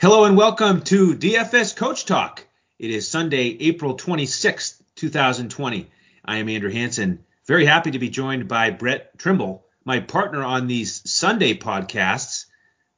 [0.00, 2.46] Hello and welcome to DFS Coach Talk.
[2.78, 5.90] It is Sunday, April 26th, 2020.
[6.24, 7.24] I am Andrew Hanson.
[7.48, 12.46] Very happy to be joined by Brett Trimble, my partner on these Sunday podcasts.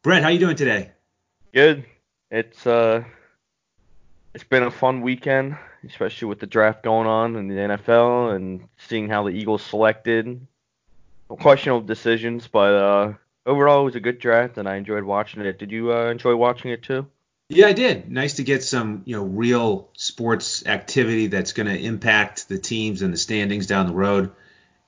[0.02, 0.90] Brett, how are you doing today?
[1.54, 1.86] Good.
[2.30, 3.04] It's uh
[4.34, 5.56] it's been a fun weekend,
[5.86, 10.46] especially with the draft going on in the NFL and seeing how the Eagles selected.
[11.28, 13.12] Questionable decisions, but uh
[13.46, 15.58] overall, it was a good draft, and I enjoyed watching it.
[15.58, 17.06] Did you uh, enjoy watching it too?
[17.48, 18.10] Yeah, I did.
[18.10, 23.02] Nice to get some, you know, real sports activity that's going to impact the teams
[23.02, 24.30] and the standings down the road.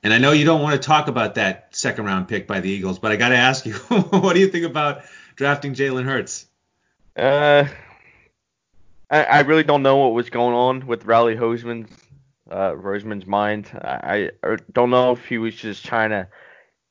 [0.04, 2.70] And I know you don't want to talk about that second round pick by the
[2.70, 5.02] Eagles, but I got to ask you, what do you think about
[5.34, 6.46] drafting Jalen Hurts?
[7.16, 7.66] Uh,
[9.10, 11.90] I, I really don't know what was going on with Riley Roseman's
[12.50, 13.70] uh, Roseman's mind.
[13.74, 16.28] I, I don't know if he was just trying to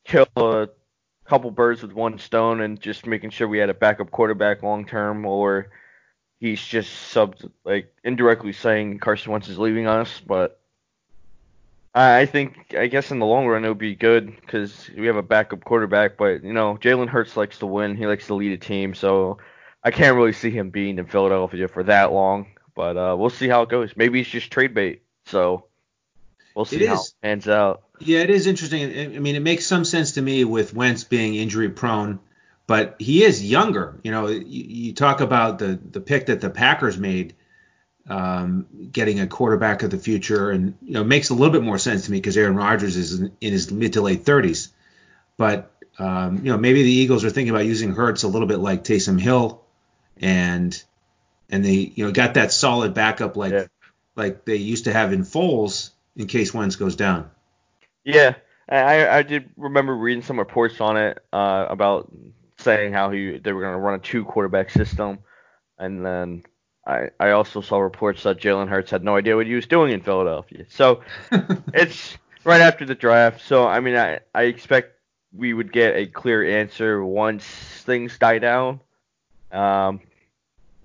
[0.04, 0.68] kill a
[1.24, 4.84] couple birds with one stone and just making sure we had a backup quarterback long
[4.84, 5.70] term, or
[6.40, 10.20] he's just sub like indirectly saying Carson Wentz is leaving us.
[10.20, 10.60] But
[11.94, 15.16] I think I guess in the long run it would be good because we have
[15.16, 16.16] a backup quarterback.
[16.16, 17.96] But you know Jalen Hurts likes to win.
[17.96, 19.38] He likes to lead a team, so
[19.84, 22.46] I can't really see him being in Philadelphia for that long.
[22.74, 23.96] But uh, we'll see how it goes.
[23.96, 25.02] Maybe it's just trade bait.
[25.26, 25.66] So
[26.54, 27.08] we'll see it how is.
[27.08, 27.82] it pans out.
[28.04, 29.16] Yeah, it is interesting.
[29.16, 32.18] I mean, it makes some sense to me with Wentz being injury prone,
[32.66, 33.98] but he is younger.
[34.02, 37.34] You know, you, you talk about the the pick that the Packers made,
[38.08, 41.78] um, getting a quarterback of the future, and you know, makes a little bit more
[41.78, 44.68] sense to me because Aaron Rodgers is in, in his mid to late 30s.
[45.36, 48.58] But um, you know, maybe the Eagles are thinking about using Hurts a little bit
[48.58, 49.62] like Taysom Hill,
[50.20, 50.82] and
[51.50, 53.66] and they you know got that solid backup like yeah.
[54.16, 57.30] like they used to have in Foles in case Wentz goes down.
[58.04, 58.34] Yeah,
[58.68, 62.10] I I did remember reading some reports on it uh, about
[62.58, 65.18] saying how he they were going to run a two quarterback system,
[65.78, 66.42] and then
[66.86, 69.92] I I also saw reports that Jalen Hurts had no idea what he was doing
[69.92, 70.64] in Philadelphia.
[70.68, 71.02] So
[71.74, 73.42] it's right after the draft.
[73.42, 74.98] So I mean I I expect
[75.32, 78.80] we would get a clear answer once things die down.
[79.50, 80.00] Um,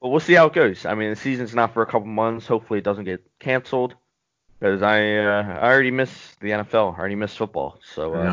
[0.02, 0.86] but we'll see how it goes.
[0.86, 2.48] I mean the season's not for a couple months.
[2.48, 3.96] Hopefully it doesn't get canceled
[4.60, 6.96] because I uh, I already miss the NFL.
[6.96, 7.80] I already miss football.
[7.94, 8.24] So uh,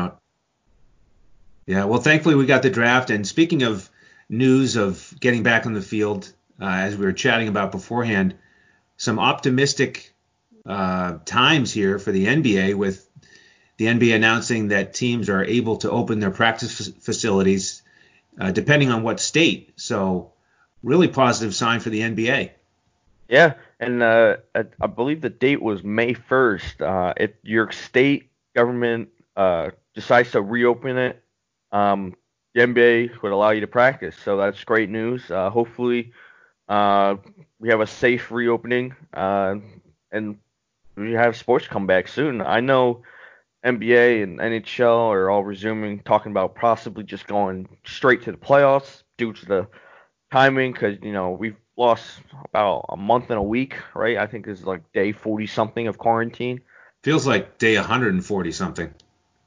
[1.65, 1.85] yeah.
[1.85, 3.09] Well, thankfully we got the draft.
[3.09, 3.89] And speaking of
[4.29, 8.35] news of getting back on the field, uh, as we were chatting about beforehand,
[8.97, 10.13] some optimistic
[10.65, 13.07] uh, times here for the NBA with
[13.77, 17.83] the NBA announcing that teams are able to open their practice f- facilities
[18.39, 19.73] uh, depending on what state.
[19.75, 20.33] So
[20.81, 22.51] really positive sign for the NBA.
[23.27, 26.81] Yeah, and uh, I, I, believe the date was May 1st.
[26.81, 31.23] Uh, if your state government uh, decides to reopen it,
[31.71, 32.15] um,
[32.53, 34.15] the NBA would allow you to practice.
[34.23, 35.29] So that's great news.
[35.29, 36.13] Uh, hopefully,
[36.69, 37.15] uh,
[37.59, 39.55] we have a safe reopening uh,
[40.11, 40.37] and
[40.95, 42.41] we have sports come back soon.
[42.41, 43.03] I know
[43.65, 49.03] NBA and NHL are all resuming, talking about possibly just going straight to the playoffs
[49.17, 49.67] due to the
[50.31, 54.17] timing, because you know we've lost about a month and a week, right?
[54.17, 56.61] I think this is like day 40 something of quarantine.
[57.03, 58.93] Feels like day 140 something.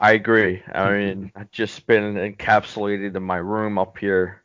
[0.00, 0.62] I agree.
[0.72, 4.42] I mean, I've just been encapsulated in my room up here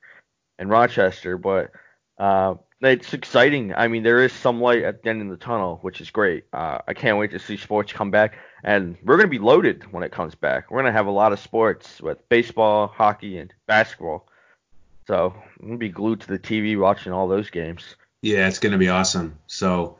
[0.59, 1.71] in Rochester, but
[2.17, 3.73] uh, it's exciting.
[3.73, 6.45] I mean, there is some light at the end of the tunnel, which is great.
[6.53, 9.91] Uh, I can't wait to see sports come back, and we're going to be loaded
[9.91, 10.69] when it comes back.
[10.69, 14.27] We're going to have a lot of sports with baseball, hockey, and basketball.
[15.07, 17.95] So I'm gonna be glued to the TV watching all those games.
[18.21, 19.37] Yeah, it's gonna be awesome.
[19.47, 19.97] So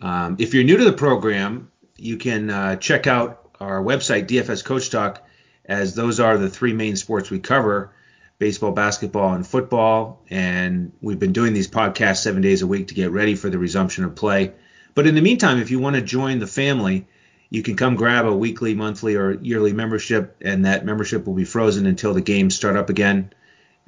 [0.00, 4.64] um, if you're new to the program, you can uh, check out our website DFS
[4.64, 5.26] Coach Talk,
[5.64, 7.92] as those are the three main sports we cover:
[8.38, 10.22] baseball, basketball, and football.
[10.28, 13.58] And we've been doing these podcasts seven days a week to get ready for the
[13.58, 14.52] resumption of play.
[14.94, 17.06] But in the meantime, if you want to join the family,
[17.48, 21.44] you can come grab a weekly, monthly, or yearly membership, and that membership will be
[21.44, 23.32] frozen until the games start up again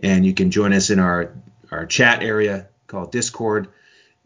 [0.02, 1.32] and you can join us in our
[1.70, 3.68] our chat area called Discord,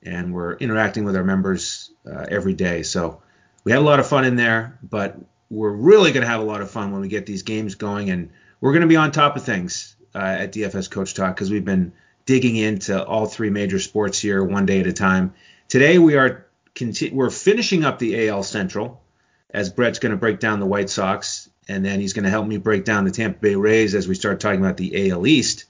[0.03, 2.83] and we're interacting with our members uh, every day.
[2.83, 3.23] So
[3.65, 5.17] we had a lot of fun in there, but
[5.49, 8.11] we're really going to have a lot of fun when we get these games going,
[8.11, 8.31] and
[8.61, 11.65] we're going to be on top of things uh, at DFS Coach Talk because we've
[11.65, 11.93] been
[12.27, 15.35] digging into all three major sports here one day at a time.
[15.69, 19.03] Today we are conti- we're finishing up the AL Central
[19.49, 22.47] as Brett's going to break down the White Sox and then he's going to help
[22.47, 25.67] me break down the Tampa Bay Rays as we start talking about the AL East.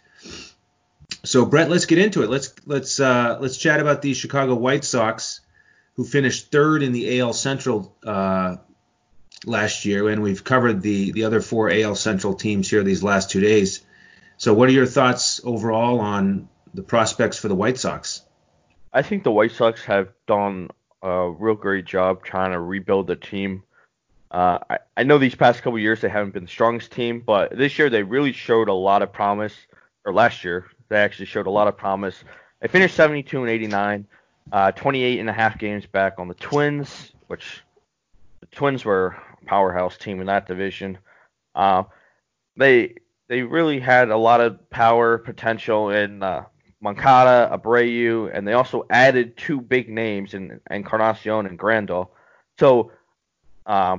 [1.24, 2.30] So Brett, let's get into it.
[2.30, 5.40] Let's let's uh, let's chat about the Chicago White Sox,
[5.94, 8.56] who finished third in the AL Central uh,
[9.44, 13.30] last year, and we've covered the the other four AL Central teams here these last
[13.30, 13.82] two days.
[14.38, 18.22] So what are your thoughts overall on the prospects for the White Sox?
[18.92, 20.70] I think the White Sox have done
[21.02, 23.64] a real great job trying to rebuild the team.
[24.30, 27.56] Uh, I, I know these past couple years they haven't been the strongest team, but
[27.56, 29.54] this year they really showed a lot of promise.
[30.04, 32.22] Or last year they actually showed a lot of promise.
[32.60, 34.06] They finished 72 and 89,
[34.52, 37.62] uh, 28 and a half games back on the Twins, which
[38.40, 40.98] the Twins were a powerhouse team in that division.
[41.54, 41.84] Uh,
[42.56, 42.94] they
[43.28, 46.44] they really had a lot of power potential in uh,
[46.80, 52.08] Moncada, Abreu, and they also added two big names in Encarnacion and Grandal.
[52.58, 52.92] So
[53.66, 53.98] uh,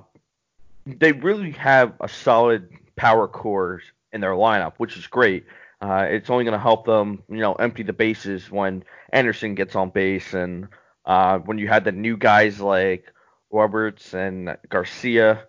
[0.86, 3.82] they really have a solid power core
[4.12, 5.46] in their lineup, which is great.
[5.82, 9.76] Uh, it's only going to help them, you know, empty the bases when Anderson gets
[9.76, 10.68] on base, and
[11.06, 13.12] uh, when you had the new guys like
[13.50, 15.44] Roberts and Garcia,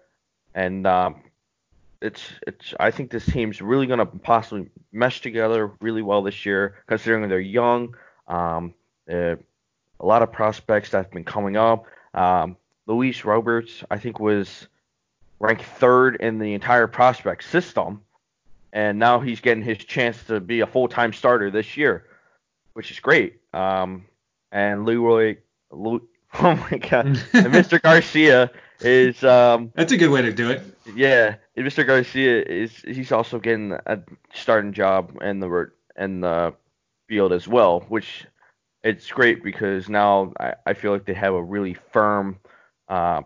[0.54, 1.22] and um,
[2.00, 6.46] it's it's I think this team's really going to possibly mesh together really well this
[6.46, 7.94] year, considering they're young.
[8.26, 8.74] Um,
[9.10, 9.36] uh,
[10.00, 11.86] a lot of prospects that have been coming up.
[12.14, 12.56] Um,
[12.86, 14.66] Luis Roberts, I think, was
[15.42, 18.00] ranked third in the entire prospect system,
[18.72, 22.06] and now he's getting his chance to be a full-time starter this year,
[22.74, 23.40] which is great.
[23.52, 24.06] Um,
[24.52, 25.38] and Leroy,
[25.72, 25.98] Leroy
[26.40, 27.82] oh my God, Mr.
[27.82, 28.50] Garcia
[28.80, 30.62] is um, that's a good way to do it.
[30.94, 31.86] Yeah, Mr.
[31.86, 33.98] Garcia is he's also getting a
[34.32, 36.54] starting job in the in the
[37.08, 38.24] field as well, which
[38.82, 42.38] it's great because now I, I feel like they have a really firm,
[42.88, 43.22] uh,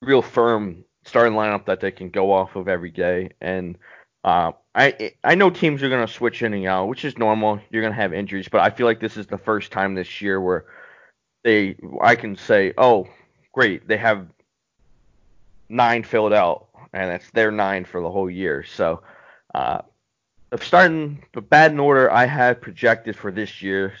[0.00, 3.30] real firm starting lineup that they can go off of every day.
[3.40, 3.76] And
[4.24, 7.60] uh, I I know teams are gonna switch in and out, which is normal.
[7.70, 10.40] You're gonna have injuries, but I feel like this is the first time this year
[10.40, 10.66] where
[11.44, 13.08] they I can say, oh,
[13.52, 14.26] great, they have
[15.68, 18.64] nine filled out, and it's their nine for the whole year.
[18.64, 19.02] So,
[19.54, 19.82] uh,
[20.60, 23.94] starting the batting order I have projected for this year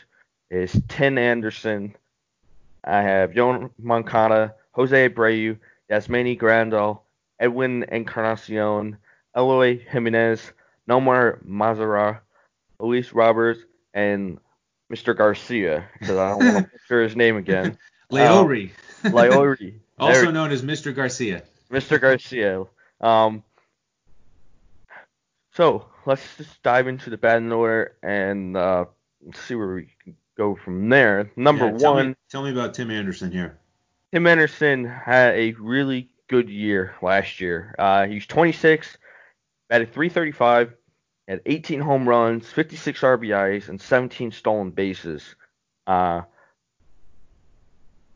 [0.50, 1.96] is Tim Anderson.
[2.84, 5.58] I have Yoan Moncada, Jose Abreu,
[5.92, 7.00] Yasmani Grandal,
[7.38, 8.96] Edwin Encarnacion,
[9.36, 10.52] Eloy Jimenez,
[10.88, 12.20] Nomar Mazara,
[12.80, 13.60] Luis Roberts,
[13.92, 14.38] and
[14.90, 15.16] Mr.
[15.16, 17.76] Garcia, because I don't want to butcher his name again.
[18.10, 18.70] Leury.
[19.04, 19.74] Um, Leury.
[19.98, 20.94] also known as Mr.
[20.94, 21.42] Garcia.
[21.70, 22.00] Mr.
[22.00, 22.64] Garcia.
[23.00, 23.42] Um,
[25.54, 28.86] so let's just dive into the batting order and uh,
[29.34, 31.30] see where we can go from there.
[31.36, 32.08] Number yeah, tell one.
[32.10, 33.58] Me, tell me about Tim Anderson here.
[34.12, 37.74] Tim Anderson had a really good year last year.
[37.78, 38.98] Uh, he's 26,
[39.70, 40.74] batted 335,
[41.28, 45.34] had 18 home runs, 56 RBIs, and 17 stolen bases.
[45.86, 46.22] Uh,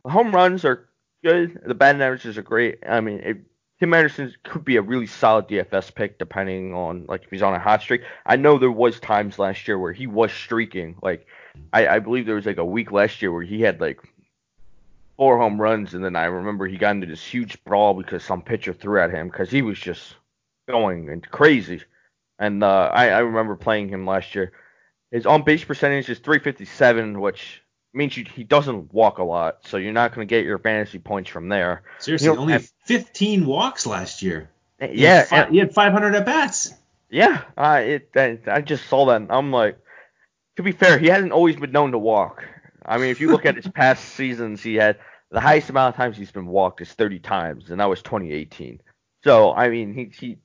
[0.04, 0.86] the home runs are
[1.24, 1.60] good.
[1.64, 2.80] The batting averages are great.
[2.86, 3.38] I mean, it,
[3.80, 7.54] Tim Anderson could be a really solid DFS pick depending on like if he's on
[7.54, 8.02] a hot streak.
[8.24, 10.96] I know there was times last year where he was streaking.
[11.02, 11.26] Like
[11.72, 14.00] I, I believe there was like a week last year where he had like
[15.16, 18.42] four home runs, and then I remember he got into this huge brawl because some
[18.42, 20.14] pitcher threw at him because he was just
[20.68, 21.82] going and crazy.
[22.38, 24.52] And uh, I, I remember playing him last year.
[25.10, 27.62] His on base percentage is 357, which
[27.94, 30.98] means you, he doesn't walk a lot, so you're not going to get your fantasy
[30.98, 31.82] points from there.
[31.98, 34.50] Seriously, only have, 15 walks last year.
[34.80, 36.74] Yeah, he had, five, he had 500 at bats.
[37.08, 39.26] Yeah, I it I, I just saw that.
[39.30, 39.78] I'm like,
[40.56, 42.44] to be fair, he hasn't always been known to walk.
[42.86, 44.98] I mean, if you look at his past seasons, he had
[45.30, 48.80] the highest amount of times he's been walked is 30 times, and that was 2018.
[49.24, 50.38] So I mean, he he.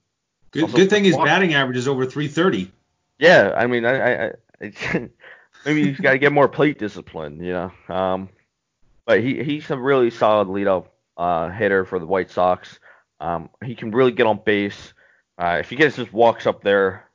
[0.51, 2.69] Good, good thing his batting average is over 330.
[3.19, 4.71] Yeah, I mean, I, I, I
[5.65, 7.71] maybe he's got to get more plate discipline, you know.
[7.87, 8.29] Um,
[9.05, 10.87] but he he's a really solid leadoff
[11.17, 12.79] uh, hitter for the White Sox.
[13.19, 14.93] Um, he can really get on base.
[15.37, 17.07] Uh, if he gets his walks up there,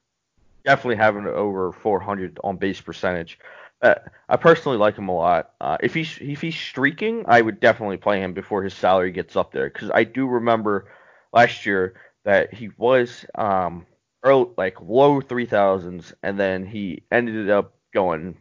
[0.64, 3.38] definitely having over 400 on base percentage.
[3.82, 3.94] Uh,
[4.28, 5.52] I personally like him a lot.
[5.60, 9.36] Uh, if he's if he's streaking, I would definitely play him before his salary gets
[9.36, 10.90] up there because I do remember
[11.32, 13.86] last year that he was um
[14.22, 18.36] early, like low 3000s and then he ended up going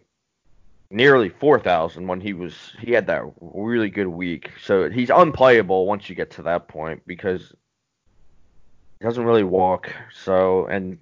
[0.89, 4.51] nearly 4,000 when he was he had that really good week.
[4.63, 7.53] So he's unplayable once you get to that point because
[8.99, 9.91] he doesn't really walk.
[10.13, 10.97] So and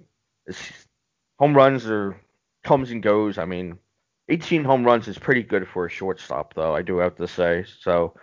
[1.38, 2.20] home runs are
[2.64, 3.38] comes and goes.
[3.38, 3.78] I mean,
[4.28, 6.74] 18 home runs is pretty good for a shortstop, though.
[6.74, 7.66] I do have to say.
[7.80, 8.14] So,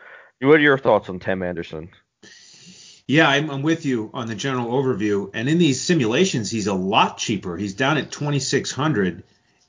[0.41, 1.89] what are your thoughts on Tim Anderson?
[3.08, 5.31] Yeah, I'm, I'm, with you on the general overview.
[5.34, 7.58] And in these simulations, he's a lot cheaper.
[7.58, 9.24] He's down at 2,600,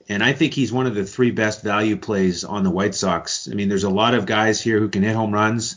[0.09, 3.49] and I think he's one of the three best value plays on the White Sox.
[3.51, 5.77] I mean, there's a lot of guys here who can hit home runs,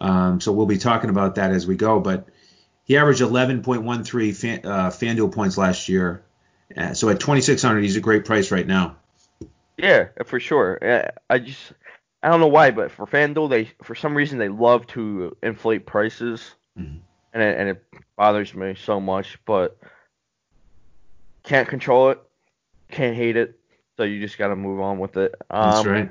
[0.00, 1.98] um, so we'll be talking about that as we go.
[1.98, 2.28] But
[2.84, 6.22] he averaged 11.13 fan, uh, FanDuel points last year,
[6.76, 8.96] uh, so at 2,600, he's a great price right now.
[9.76, 10.78] Yeah, for sure.
[11.30, 11.72] I just
[12.22, 15.86] I don't know why, but for FanDuel, they for some reason they love to inflate
[15.86, 16.98] prices, mm-hmm.
[17.32, 17.84] and it, and it
[18.16, 19.38] bothers me so much.
[19.44, 19.76] But
[21.42, 22.20] can't control it,
[22.90, 23.58] can't hate it,
[23.96, 25.34] so you just got to move on with it.
[25.50, 26.10] Um, That's right.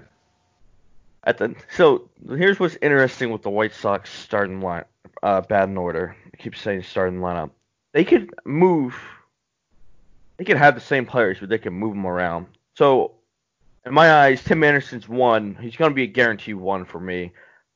[1.24, 4.86] At the so here's what's interesting with the White Sox starting line,
[5.24, 6.16] uh, batting order.
[6.34, 7.52] I keep saying starting lineup.
[7.94, 8.96] They could move.
[10.38, 12.48] They could have the same players, but they can move them around.
[12.76, 13.14] So
[13.86, 15.56] in my eyes, Tim Anderson's one.
[15.60, 17.32] He's going to be a guaranteed one for me.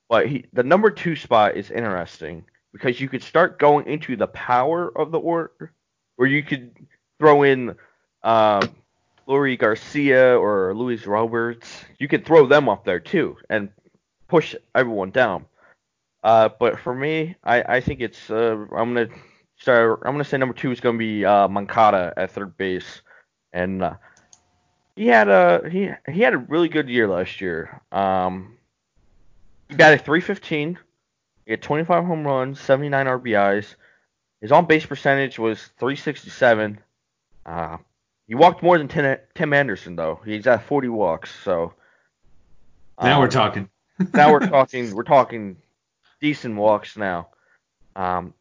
[0.10, 4.28] But he, the number two spot is interesting because you could start going into the
[4.28, 5.74] power of the order,
[6.18, 6.76] or you could
[7.20, 7.76] throw in
[8.24, 8.62] um,
[9.28, 11.84] Leury Garcia or Luis Roberts.
[11.98, 13.70] You could throw them up there too and
[14.28, 15.46] push everyone down.
[16.24, 19.10] Uh, but for me, I, I think it's uh, I'm gonna
[19.58, 20.02] start.
[20.06, 23.02] I'm gonna say number two is gonna be uh, Moncada at third base,
[23.54, 23.94] and uh,
[24.96, 27.82] he had a he he had a really good year last year.
[27.92, 28.58] Um,
[29.70, 30.80] he a 315.
[31.46, 33.76] He had 25 home runs, 79 RBIs.
[34.42, 36.80] His on base percentage was 367.
[37.46, 37.78] Uh,
[38.28, 40.20] he walked more than Tim, Tim Anderson though.
[40.26, 41.34] He's at 40 walks.
[41.44, 41.74] So
[43.02, 43.70] now um, we're talking.
[44.14, 44.94] now we're talking.
[44.94, 45.58] We're talking
[46.22, 47.30] decent walks now.
[47.96, 48.34] Um,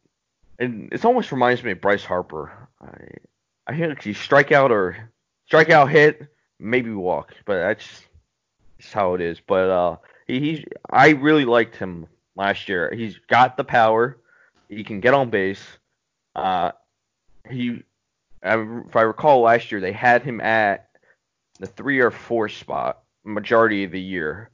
[0.57, 2.51] and it almost reminds me of Bryce Harper.
[2.81, 5.09] I I think he strikeout or
[5.51, 6.27] strikeout hit
[6.59, 8.03] maybe walk, but that's
[8.79, 9.39] just how it is.
[9.45, 9.97] But uh,
[10.27, 12.93] he, he's I really liked him last year.
[12.93, 14.17] He's got the power.
[14.69, 15.63] He can get on base.
[16.35, 16.71] Uh,
[17.49, 17.83] he,
[18.43, 20.89] if I recall last year, they had him at
[21.59, 24.49] the three or four spot majority of the year.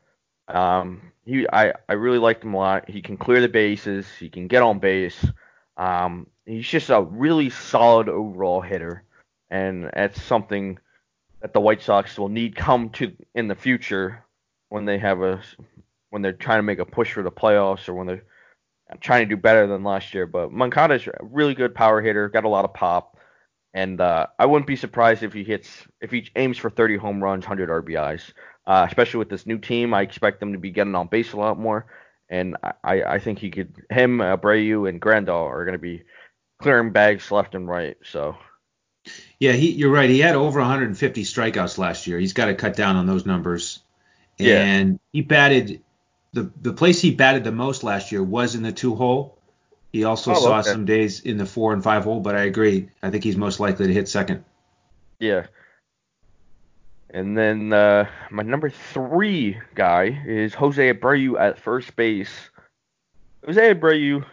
[0.48, 2.90] Um, he, I, I really liked him a lot.
[2.90, 4.08] He can clear the bases.
[4.20, 5.26] He can get on base.
[5.78, 9.04] Um, he's just a really solid overall hitter,
[9.50, 10.78] and that's something
[11.42, 14.24] that the White Sox will need come to in the future
[14.70, 15.42] when they have a
[16.10, 18.24] when they're trying to make a push for the playoffs or when they're
[19.00, 20.28] trying to do better than last year.
[20.28, 23.18] But Moncada's a really good power hitter, got a lot of pop,
[23.74, 25.70] and uh, I wouldn't be surprised if he hits
[26.02, 28.34] if he aims for 30 home runs, 100 RBIs.
[28.68, 31.38] Uh, especially with this new team, I expect them to be getting on base a
[31.38, 31.88] lot more,
[32.30, 36.04] and I, I think he could him, Abreu, and Grandal are going to be
[36.62, 37.98] clearing bags left and right.
[38.04, 38.38] So
[39.42, 40.08] yeah, he, you're right.
[40.08, 42.20] He had over 150 strikeouts last year.
[42.20, 43.80] He's got to cut down on those numbers.
[44.38, 44.62] Yeah.
[44.62, 45.82] And he batted
[46.32, 49.40] the the place he batted the most last year was in the two hole.
[49.92, 50.70] He also oh, saw okay.
[50.70, 52.90] some days in the four and five hole, but I agree.
[53.02, 54.46] I think he's most likely to hit second.
[55.20, 55.48] Yeah.
[57.10, 62.52] And then uh, my number three guy is Jose Abreu at first base.
[63.44, 64.24] Jose Abreu,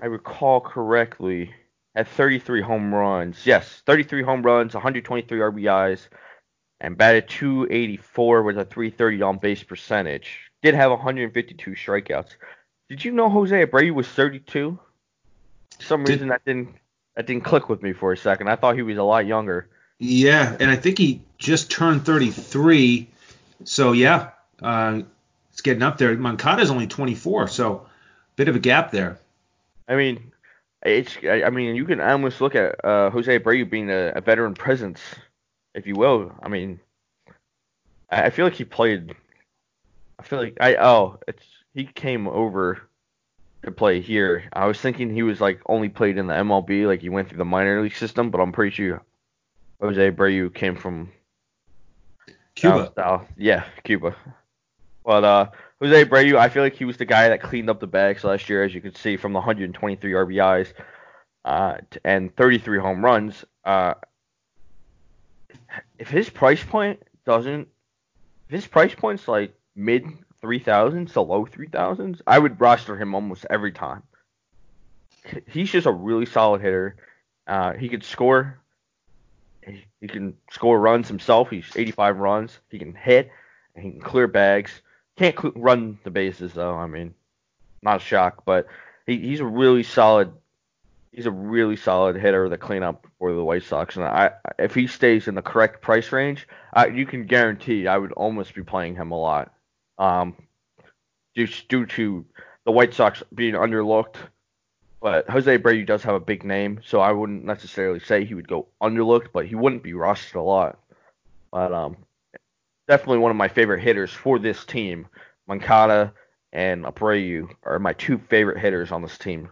[0.00, 1.54] I recall correctly,
[1.96, 3.46] had 33 home runs.
[3.46, 6.08] Yes, 33 home runs, 123 RBIs,
[6.78, 10.50] and batted 284 with a 330 on base percentage.
[10.62, 12.36] Did have 152 strikeouts.
[12.88, 14.78] Did you know Jose Abreu was 32?
[15.78, 16.76] For some Did, reason that didn't
[17.16, 18.48] that didn't click with me for a second.
[18.48, 19.68] I thought he was a lot younger.
[19.98, 23.08] Yeah, and I think he just turned 33.
[23.64, 25.00] So yeah, uh,
[25.50, 26.14] it's getting up there.
[26.16, 27.86] Moncada's only 24, so
[28.36, 29.18] bit of a gap there.
[29.88, 30.32] I mean,
[30.86, 34.54] it's I mean you can almost look at uh, Jose Abreu being a, a, veteran
[34.54, 35.00] presence,
[35.74, 36.32] if you will.
[36.42, 36.80] I mean,
[38.10, 39.14] I, I, feel like he played.
[40.18, 42.82] I feel like I oh it's he came over
[43.64, 44.48] to play here.
[44.52, 47.38] I was thinking he was like only played in the MLB, like he went through
[47.38, 49.02] the minor league system, but I'm pretty sure
[49.80, 51.10] Jose Abreu came from
[52.54, 52.92] Cuba.
[52.96, 53.26] South.
[53.36, 54.16] Yeah, Cuba.
[55.04, 57.86] But uh, Jose Abreu, I feel like he was the guy that cleaned up the
[57.86, 60.72] bags last year, as you can see from the 123 RBIs
[61.44, 63.44] uh, and 33 home runs.
[63.64, 63.94] Uh,
[65.98, 67.68] if his price point doesn't,
[68.48, 70.06] if his price point's like mid
[70.42, 74.02] 3000s to low 3000s, I would roster him almost every time.
[75.46, 76.96] He's just a really solid hitter.
[77.46, 78.60] Uh, he can score.
[79.62, 81.50] He, he can score runs himself.
[81.50, 82.58] He's 85 runs.
[82.70, 83.30] He can hit.
[83.74, 84.80] he can clear bags.
[85.16, 86.74] Can't run the bases though.
[86.74, 87.14] I mean,
[87.82, 88.66] not a shock, but
[89.06, 90.32] he, he's a really solid.
[91.12, 94.74] He's a really solid hitter to clean up for the White Sox, and I, if
[94.74, 98.62] he stays in the correct price range, I, you can guarantee I would almost be
[98.62, 99.54] playing him a lot.
[99.96, 100.36] Um,
[101.34, 102.26] just due to
[102.66, 104.16] the White Sox being underlooked,
[105.00, 108.48] but Jose Abreu does have a big name, so I wouldn't necessarily say he would
[108.48, 110.78] go underlooked, but he wouldn't be rushed a lot.
[111.50, 111.96] But um,
[112.88, 115.08] definitely one of my favorite hitters for this team.
[115.46, 116.12] Moncada
[116.52, 119.50] and Abreu are my two favorite hitters on this team.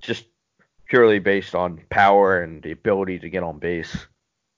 [0.00, 0.24] Just
[0.88, 4.06] purely based on power and the ability to get on base.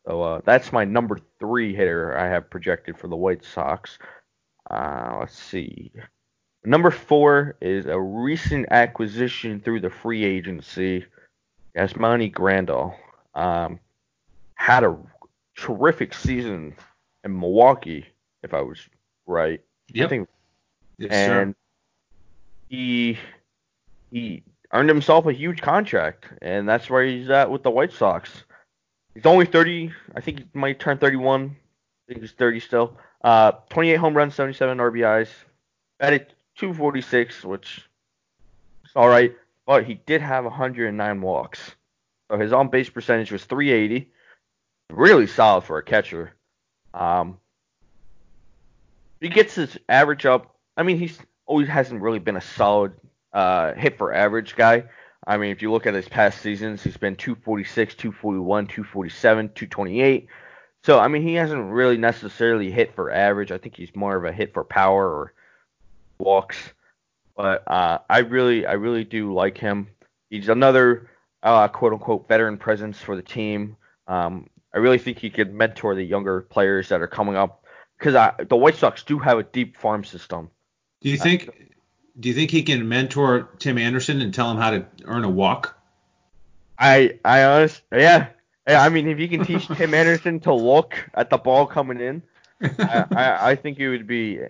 [0.06, 3.98] So uh, that's my number three hitter I have projected for the White Sox.
[4.68, 5.92] Uh, let's see.
[6.64, 11.04] Number four is a recent acquisition through the free agency.
[11.76, 12.94] Yasmani Grandal
[13.34, 13.80] um,
[14.54, 14.96] had a
[15.56, 16.74] terrific season
[17.24, 18.06] in Milwaukee,
[18.42, 18.78] if I was
[19.26, 19.60] right.
[19.92, 20.06] Yep.
[20.06, 20.28] I think,
[20.98, 21.56] Yes, and sir.
[22.68, 23.18] he
[24.10, 28.44] he earned himself a huge contract, and that's where he's at with the White Sox.
[29.14, 29.92] He's only 30.
[30.14, 31.56] I think he might turn 31.
[32.08, 32.96] I think he's 30 still.
[33.22, 35.28] Uh, 28 home runs, 77 RBIs.
[35.98, 36.26] Batted
[36.56, 37.88] 246, which
[38.84, 39.34] is all right,
[39.66, 41.72] but he did have 109 walks.
[42.30, 44.10] So his on base percentage was 380.
[44.90, 46.32] Really solid for a catcher.
[46.94, 47.38] Um,
[49.20, 50.54] he gets his average up.
[50.76, 52.92] I mean, he's always hasn't really been a solid
[53.32, 54.84] uh, hit for average guy.
[55.26, 60.26] I mean, if you look at his past seasons, he's been 246, 241, 247, 228.
[60.82, 63.52] So, I mean, he hasn't really necessarily hit for average.
[63.52, 65.32] I think he's more of a hit for power or
[66.18, 66.58] walks.
[67.36, 69.86] But uh, I really, I really do like him.
[70.28, 71.08] He's another
[71.42, 73.76] uh, quote unquote veteran presence for the team.
[74.08, 77.64] Um, I really think he could mentor the younger players that are coming up
[77.98, 78.14] because
[78.48, 80.50] the White Sox do have a deep farm system.
[81.00, 81.70] Do you think
[82.18, 85.30] do you think he can mentor Tim Anderson and tell him how to earn a
[85.30, 85.76] walk?
[86.78, 88.28] I I honest yeah.
[88.66, 92.00] yeah I mean, if you can teach Tim Anderson to look at the ball coming
[92.00, 92.22] in,
[92.60, 94.40] I, I, I think it would be.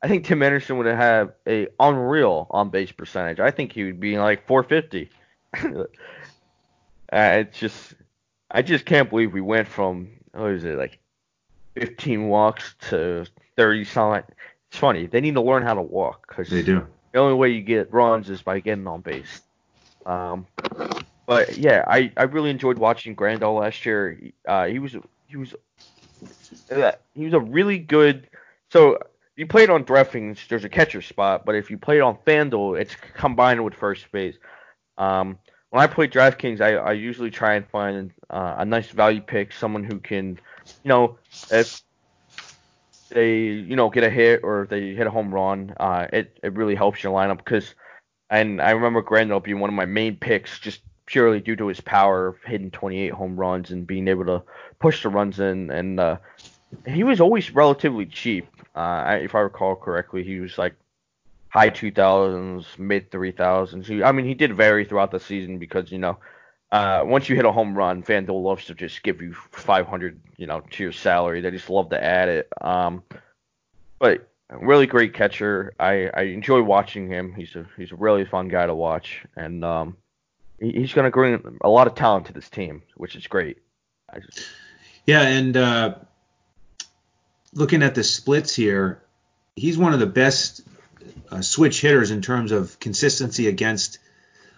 [0.00, 3.40] I think Tim Anderson would have a unreal on base percentage.
[3.40, 5.10] I think he would be like 450.
[5.64, 5.84] uh,
[7.12, 7.94] it's just,
[8.50, 10.98] I just can't believe we went from what is it like
[11.74, 13.26] 15 walks to
[13.56, 14.22] 30 something.
[14.70, 15.06] It's funny.
[15.06, 16.86] They need to learn how to walk because They do.
[17.12, 19.42] the only way you get runs is by getting on base.
[20.06, 20.46] Um,
[21.26, 24.18] but yeah, I, I really enjoyed watching Grandal last year.
[24.46, 25.54] Uh, he was he was
[26.70, 28.28] uh, he was a really good.
[28.70, 29.00] So if
[29.36, 32.94] you played on DraftKings, there's a catcher spot, but if you played on FanDuel, it's
[33.14, 34.36] combined with first base.
[34.96, 35.38] Um,
[35.70, 39.52] when I play DraftKings, I, I usually try and find uh, a nice value pick,
[39.52, 40.38] someone who can,
[40.82, 41.18] you know,
[41.50, 41.82] if
[43.10, 46.54] they you know get a hit or they hit a home run, uh, it it
[46.54, 47.74] really helps your lineup because,
[48.30, 51.80] and I remember Grandal being one of my main picks just purely due to his
[51.80, 54.42] power of hitting 28 home runs and being able to
[54.78, 56.16] push the runs in, and uh,
[56.86, 58.46] he was always relatively cheap.
[58.74, 60.74] Uh, if I recall correctly, he was like
[61.48, 64.04] high 2000s, mid 3000s.
[64.04, 66.18] I mean, he did vary throughout the season because you know.
[66.70, 70.46] Uh, once you hit a home run, FanDuel loves to just give you 500, you
[70.46, 71.40] know, to your salary.
[71.40, 72.48] They just love to add it.
[72.60, 73.02] Um,
[73.98, 75.72] but really great catcher.
[75.78, 77.34] I, I enjoy watching him.
[77.34, 79.96] He's a he's a really fun guy to watch, and um,
[80.60, 83.58] he, he's going to bring a lot of talent to this team, which is great.
[84.14, 84.48] Just,
[85.06, 85.94] Yeah, and uh,
[87.52, 89.02] looking at the splits here,
[89.56, 90.62] he's one of the best
[91.30, 93.98] uh, switch hitters in terms of consistency against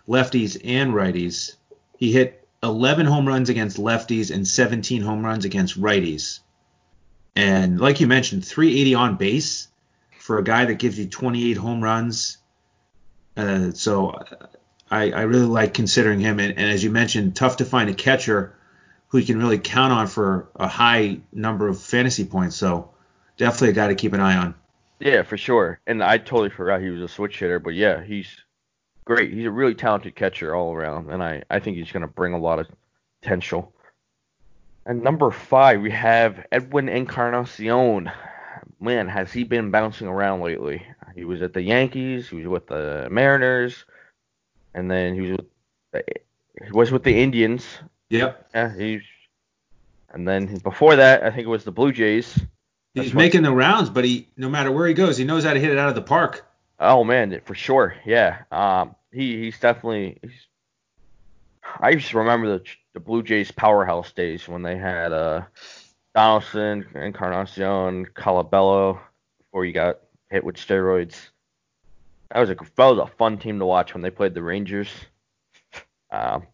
[0.08, 1.54] lefties and righties.
[1.96, 6.40] He hit 11 home runs against lefties and 17 home runs against righties.
[7.36, 9.68] And like you mentioned, 380 on base
[10.18, 12.38] for a guy that gives you 28 home runs.
[13.36, 14.18] Uh, so
[14.90, 16.38] I, I really like considering him.
[16.40, 18.54] And, and as you mentioned, tough to find a catcher
[19.08, 22.56] who you can really count on for a high number of fantasy points.
[22.56, 22.90] So
[23.36, 24.54] definitely a guy to keep an eye on.
[25.00, 25.80] Yeah, for sure.
[25.86, 28.28] And I totally forgot he was a switch hitter, but yeah, he's
[29.04, 29.32] great.
[29.32, 32.32] He's a really talented catcher all around, and I, I think he's going to bring
[32.32, 32.68] a lot of
[33.20, 33.72] potential.
[34.86, 38.10] And number five, we have Edwin Encarnacion.
[38.80, 40.86] Man, has he been bouncing around lately?
[41.14, 43.84] He was at the Yankees, he was with the Mariners,
[44.74, 45.46] and then he was with
[45.92, 46.04] the,
[46.64, 47.66] he was with the Indians.
[48.08, 48.50] Yep.
[48.54, 49.02] Yeah, he's
[50.12, 52.38] and then before that, I think it was the Blue Jays.
[52.94, 55.60] He's making the rounds, but he no matter where he goes, he knows how to
[55.60, 56.46] hit it out of the park.
[56.78, 57.94] Oh man, for sure.
[58.04, 58.42] Yeah.
[58.50, 60.18] Um, he he's definitely.
[60.22, 60.46] He's,
[61.80, 65.42] I just remember the the Blue Jays powerhouse days when they had uh
[66.14, 68.98] Donaldson, Encarnacion, Colabello
[69.38, 70.00] before you got
[70.30, 71.28] hit with steroids.
[72.30, 74.90] That was a that was a fun team to watch when they played the Rangers.
[76.10, 76.44] Um,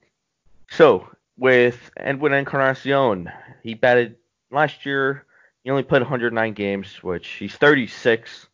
[0.70, 3.30] so with Edwin Encarnacion,
[3.62, 4.16] he batted
[4.50, 5.25] last year.
[5.66, 8.46] He only played 109 games, which he's 36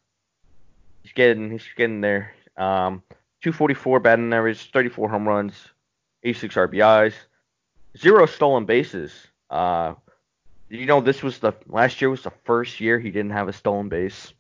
[1.03, 2.33] he's getting he's getting there.
[2.57, 3.03] Um,
[3.43, 5.53] 244 batting average, 34 home runs,
[6.23, 7.13] 86 RBIs,
[7.99, 9.13] zero stolen bases.
[9.51, 9.93] Uh,
[10.71, 13.53] you know this was the last year was the first year he didn't have a
[13.53, 14.33] stolen base.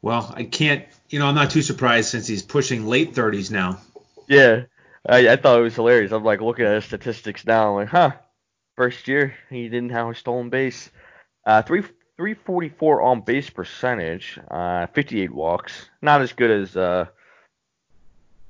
[0.00, 3.80] Well, I can't, you know, I'm not too surprised since he's pushing late 30s now.
[4.28, 4.66] Yeah,
[5.04, 6.12] I, I thought it was hilarious.
[6.12, 8.12] I'm like looking at his statistics now, I'm like, huh,
[8.76, 10.88] First year, he didn't have a stolen base.
[11.44, 11.82] Uh, three
[12.16, 15.88] 344 on base percentage, uh, 58 walks.
[16.00, 17.06] Not as good as uh,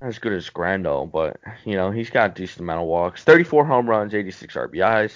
[0.00, 3.24] as good as Grandal, but you know he's got a decent amount of walks.
[3.24, 5.12] 34 home runs, 86 RBIs.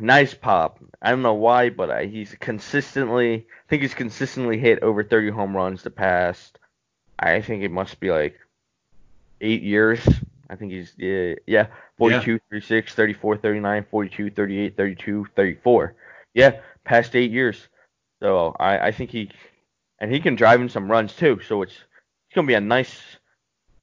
[0.00, 0.78] Nice pop.
[1.02, 3.34] I don't know why, but I, he's consistently.
[3.34, 6.58] I think he's consistently hit over 30 home runs the past.
[7.18, 8.38] I think it must be like
[9.40, 10.06] eight years.
[10.48, 11.66] I think he's yeah, yeah
[11.98, 12.38] 42, yeah.
[12.50, 15.94] 36, 34, 39, 42, 38, 32, 34.
[16.34, 17.68] Yeah, past eight years.
[18.20, 19.30] So I, I think he
[19.98, 21.40] and he can drive in some runs too.
[21.46, 23.00] So it's it's gonna be a nice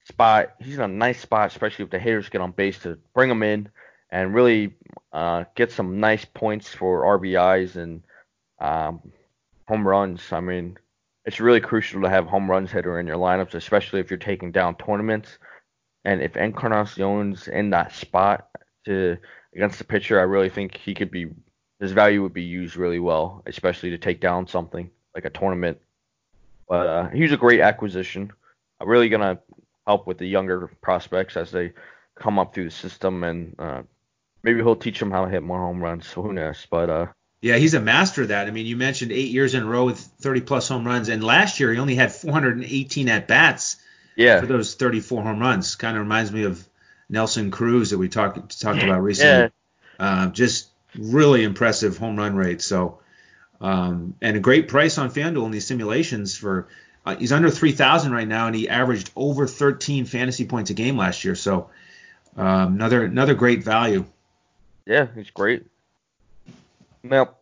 [0.06, 0.54] spot.
[0.60, 3.44] He's in a nice spot, especially if the hitters get on base to bring him
[3.44, 3.70] in
[4.12, 4.74] and really
[5.14, 8.04] uh, get some nice points for RBIs and
[8.60, 9.02] um,
[9.68, 10.32] home runs.
[10.32, 10.78] I mean,
[11.26, 14.52] it's really crucial to have home runs hitter in your lineups, especially if you're taking
[14.52, 15.38] down tournaments.
[16.06, 18.50] And if Encarnacion's in that spot
[18.86, 19.18] to
[19.54, 21.28] against the pitcher, I really think he could be
[21.80, 25.80] his value would be used really well, especially to take down something like a tournament.
[26.68, 28.32] But uh, he's a great acquisition.
[28.80, 29.39] I'm really gonna
[29.88, 31.74] help with the younger prospects as they
[32.15, 33.82] come up through the system, and uh,
[34.44, 36.08] maybe he'll teach them how to hit more home runs.
[36.08, 36.68] So who knows?
[36.70, 37.08] But uh,
[37.42, 38.48] yeah, he's a master of that.
[38.48, 41.24] I mean, you mentioned eight years in a row with 30 plus home runs, and
[41.24, 43.78] last year he only had 418 at bats.
[44.15, 44.42] Yeah.
[44.42, 46.68] For those 34 home runs, kind of reminds me of
[47.10, 49.44] Nelson Cruz that we talked talked about recently.
[49.44, 49.50] Yeah.
[49.98, 52.62] Uh, just really impressive home run rate.
[52.62, 52.99] So,
[53.62, 56.67] um, and a great price on FanDuel in these simulations for.
[57.06, 60.97] Uh, he's under 3,000 right now, and he averaged over 13 fantasy points a game
[60.97, 61.34] last year.
[61.34, 61.69] So,
[62.36, 64.06] um, another another great value.
[64.86, 65.65] Yeah, he's great.
[67.04, 67.36] Now,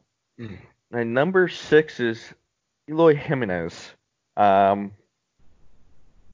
[0.91, 2.23] my number six is
[2.89, 3.73] Eloy Jimenez.
[4.35, 4.91] Um,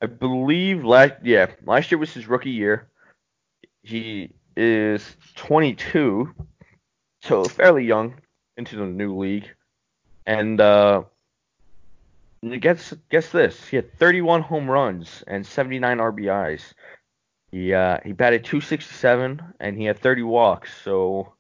[0.01, 2.87] I believe last yeah last year was his rookie year.
[3.81, 6.33] He is 22,
[7.23, 8.15] so fairly young
[8.57, 9.49] into the new league,
[10.25, 11.03] and uh,
[12.59, 16.73] guess guess this: he had 31 home runs and 79 RBIs.
[17.51, 20.71] He uh, he batted 267 and he had 30 walks.
[20.83, 21.33] So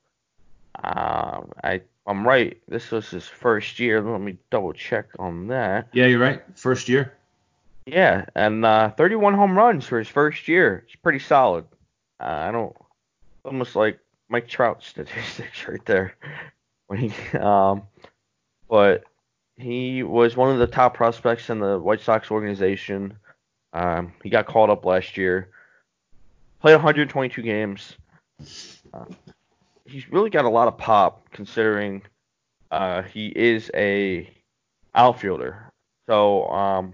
[0.83, 2.61] uh, I I'm right.
[2.67, 4.01] This was his first year.
[4.01, 5.87] Let me double check on that.
[5.93, 6.41] Yeah, you're right.
[6.55, 7.13] First year.
[7.85, 10.85] Yeah, and uh, 31 home runs for his first year.
[10.85, 11.65] It's pretty solid.
[12.19, 12.75] Uh, I don't
[13.43, 13.99] almost like
[14.33, 16.15] Mike Trout statistics right there.
[16.87, 17.83] When he, um,
[18.67, 19.03] but
[19.55, 23.15] he was one of the top prospects in the White Sox organization.
[23.73, 25.49] Um, he got called up last year.
[26.61, 27.93] Played 122 games.
[28.91, 29.05] Uh,
[29.85, 32.01] he's really got a lot of pop considering
[32.71, 34.27] uh, he is a
[34.95, 35.71] outfielder.
[36.07, 36.93] So um,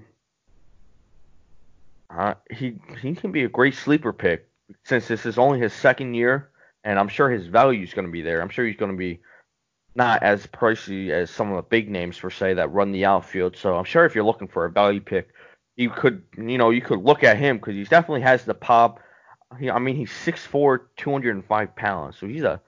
[2.09, 4.49] uh, he he can be a great sleeper pick
[4.83, 6.48] since this is only his second year
[6.83, 8.41] and I'm sure his value is going to be there.
[8.41, 9.19] I'm sure he's going to be
[9.95, 13.57] not as pricey as some of the big names per se that run the outfield.
[13.57, 15.29] So I'm sure if you're looking for a value pick,
[15.75, 18.99] you could you know you could look at him because he definitely has the pop.
[19.59, 22.61] He, I mean he's 6'4", 205 pounds, so he's a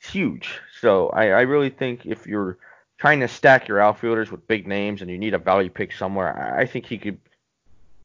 [0.00, 0.60] huge.
[0.80, 2.58] So I, I really think if you're
[2.98, 6.56] trying to stack your outfielders with big names and you need a value pick somewhere,
[6.56, 7.18] I think he could.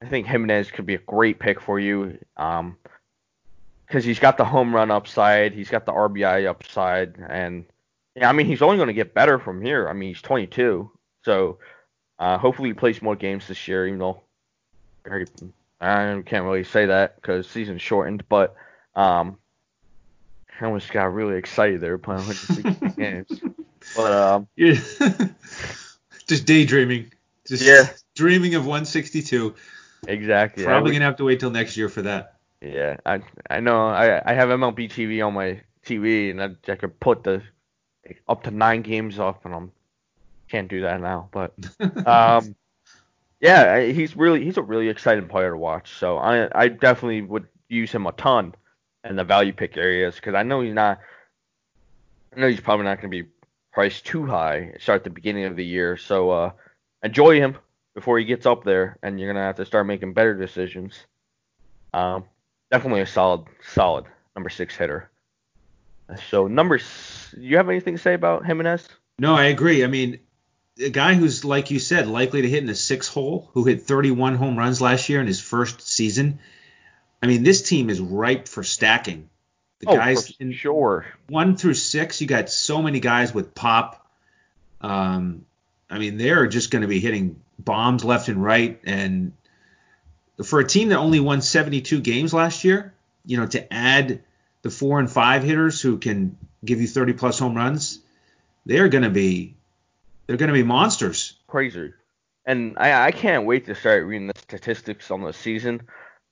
[0.01, 2.17] I think Jimenez could be a great pick for you.
[2.37, 2.77] Um,
[3.89, 7.65] because he's got the home run upside, he's got the RBI upside, and
[8.15, 9.89] yeah, I mean he's only going to get better from here.
[9.89, 10.91] I mean he's 22,
[11.25, 11.57] so
[12.19, 13.87] uh, hopefully he plays more games this year.
[13.87, 14.21] Even though
[15.81, 18.55] I can't really say that because season's shortened, but
[18.95, 19.39] um,
[20.61, 23.41] I almost got really excited there playing 160 games.
[23.95, 24.47] But um,
[26.27, 27.11] just daydreaming,
[27.47, 27.87] just yeah.
[28.13, 29.55] dreaming of 162.
[30.07, 30.63] Exactly.
[30.63, 32.38] Probably gonna have to wait till next year for that.
[32.61, 33.87] Yeah, I I know.
[33.87, 37.41] I I have MLB TV on my TV, and I, I could put the
[38.27, 39.71] up to nine games up, and I'm
[40.49, 41.29] can't do that now.
[41.31, 41.53] But
[42.05, 42.55] um,
[43.39, 45.93] yeah, he's really he's a really exciting player to watch.
[45.93, 48.55] So I I definitely would use him a ton
[49.05, 50.99] in the value pick areas because I know he's not.
[52.35, 53.29] I know he's probably not going to be
[53.71, 54.73] priced too high.
[54.79, 56.51] Start at the beginning of the year, so uh,
[57.03, 57.57] enjoy him
[57.95, 61.05] before he gets up there, and you're gonna have to start making better decisions.
[61.93, 62.25] Um,
[62.71, 64.05] definitely a solid, solid
[64.35, 65.09] number six hitter.
[66.29, 68.87] So number, do you have anything to say about Jimenez?
[69.19, 69.83] No, I agree.
[69.83, 70.19] I mean,
[70.83, 73.83] a guy who's like you said, likely to hit in the six hole, who hit
[73.83, 76.39] 31 home runs last year in his first season.
[77.21, 79.29] I mean, this team is ripe for stacking.
[79.79, 81.05] The oh, guys in sure.
[81.27, 84.05] One through six, you got so many guys with pop.
[84.81, 85.45] Um,
[85.89, 89.33] I mean, they're just going to be hitting bombs left and right, and
[90.43, 92.93] for a team that only won 72 games last year,
[93.25, 94.23] you know, to add
[94.61, 97.99] the four and five hitters who can give you 30 plus home runs,
[98.65, 99.55] they're going to be
[100.27, 101.33] they're going to be monsters.
[101.47, 101.93] Crazy.
[102.45, 105.81] And I, I can't wait to start reading the statistics on the season.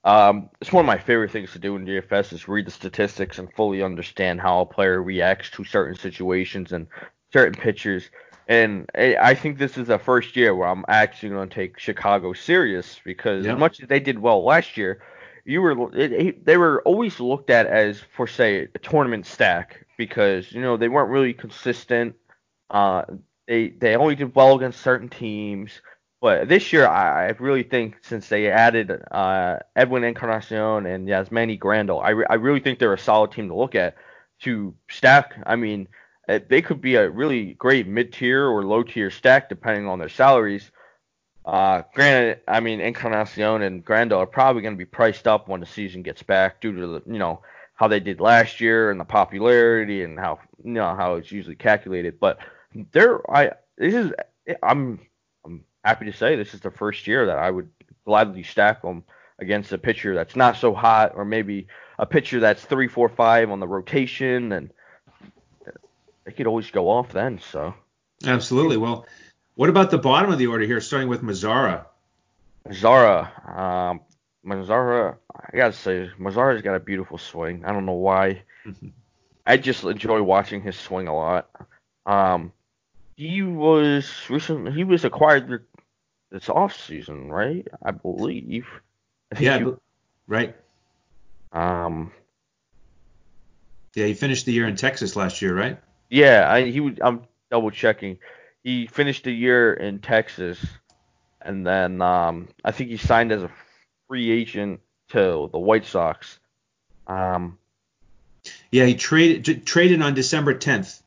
[0.03, 3.39] Um, it's one of my favorite things to do in DFS is read the statistics
[3.39, 6.87] and fully understand how a player reacts to certain situations and
[7.33, 8.09] certain pitchers.
[8.47, 12.31] And I think this is the first year where I'm actually going to take Chicago
[12.31, 13.55] serious because yep.
[13.55, 15.01] as much as they did well last year,
[15.43, 19.85] you were it, it, they were always looked at as for say a tournament stack
[19.97, 22.15] because you know they weren't really consistent.
[22.69, 23.03] Uh,
[23.47, 25.81] they they only did well against certain teams.
[26.21, 31.59] But this year, I, I really think since they added uh, Edwin Encarnacion and Yasmani
[31.59, 33.95] Grandal, I, re- I really think they're a solid team to look at
[34.41, 35.35] to stack.
[35.45, 35.87] I mean,
[36.27, 40.71] they could be a really great mid-tier or low-tier stack depending on their salaries.
[41.45, 45.61] Uh, granted, I mean Encarnacion and Grandal are probably going to be priced up when
[45.61, 47.41] the season gets back due to the you know
[47.75, 51.55] how they did last year and the popularity and how you know how it's usually
[51.55, 52.19] calculated.
[52.19, 52.39] But
[52.91, 54.11] they're I this is
[54.61, 54.99] I'm
[55.45, 57.69] I'm happy to say this is the first year that I would
[58.05, 59.05] gladly stack them
[59.39, 63.51] against a pitcher that's not so hot or maybe a pitcher that's three four five
[63.51, 64.71] on the rotation and
[66.27, 67.39] they could always go off then.
[67.39, 67.73] So
[68.25, 68.75] absolutely.
[68.75, 69.07] Well,
[69.55, 71.85] what about the bottom of the order here, starting with Mazara?
[72.67, 74.01] Mazara, um,
[74.45, 77.63] Mazara, I gotta say, Mazara's got a beautiful swing.
[77.63, 78.43] I don't know why.
[79.45, 81.49] I just enjoy watching his swing a lot.
[82.05, 82.51] Um,
[83.15, 85.65] he was recently he was acquired
[86.29, 87.65] this off season, right?
[87.81, 88.67] I believe.
[89.33, 89.71] I yeah, he,
[90.27, 90.55] right.
[91.53, 92.11] Um.
[93.95, 95.79] Yeah, he finished the year in Texas last year, right?
[96.09, 97.01] Yeah, I, he would.
[97.01, 98.19] I'm double checking.
[98.63, 100.63] He finished the year in Texas,
[101.41, 103.51] and then um, I think he signed as a
[104.07, 106.39] free agent to the White Sox.
[107.07, 107.57] Um,
[108.71, 111.01] yeah, he traded traded on December 10th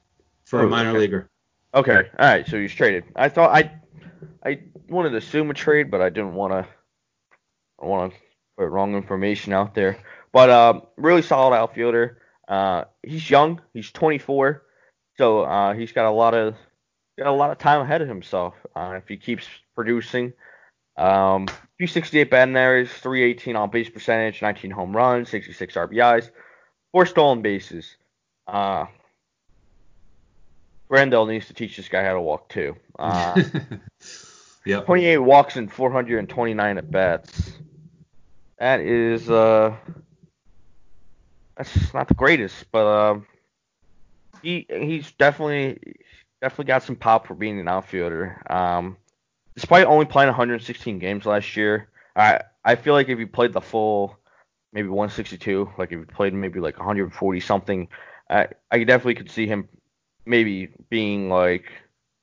[0.45, 0.99] for oh, a minor okay.
[0.99, 1.31] leaguer.
[1.75, 3.05] Okay, all right, so he's traded.
[3.15, 3.73] I thought I
[4.45, 6.67] I wanted to assume a trade, but I didn't want to
[7.83, 8.19] I want to
[8.57, 9.99] put wrong information out there.
[10.33, 12.19] But uh, really solid outfielder.
[12.47, 13.61] Uh, he's young.
[13.73, 14.63] He's 24.
[15.17, 16.55] So uh, he's got a lot of
[17.19, 20.33] got a lot of time ahead of himself uh, if he keeps producing.
[20.97, 26.31] Um, 268 batting average, 318 on base percentage, 19 home runs, 66 RBIs,
[26.93, 27.97] four stolen bases.
[28.47, 28.87] Uh,
[30.91, 32.77] Grandal needs to teach this guy how to walk too.
[32.99, 33.41] Uh,
[34.67, 34.85] yep.
[34.87, 37.53] 28 walks and 429 at bats.
[38.59, 39.75] That is uh,
[41.57, 43.27] that's not the greatest, but um,
[44.43, 45.79] he he's definitely
[46.41, 48.43] definitely got some pop for being an outfielder.
[48.49, 48.97] Um,
[49.55, 53.61] despite only playing 116 games last year, I I feel like if he played the
[53.61, 54.19] full
[54.73, 57.89] maybe 162, like if he played maybe like 140 something,
[58.29, 59.69] I I definitely could see him
[60.25, 61.65] maybe being like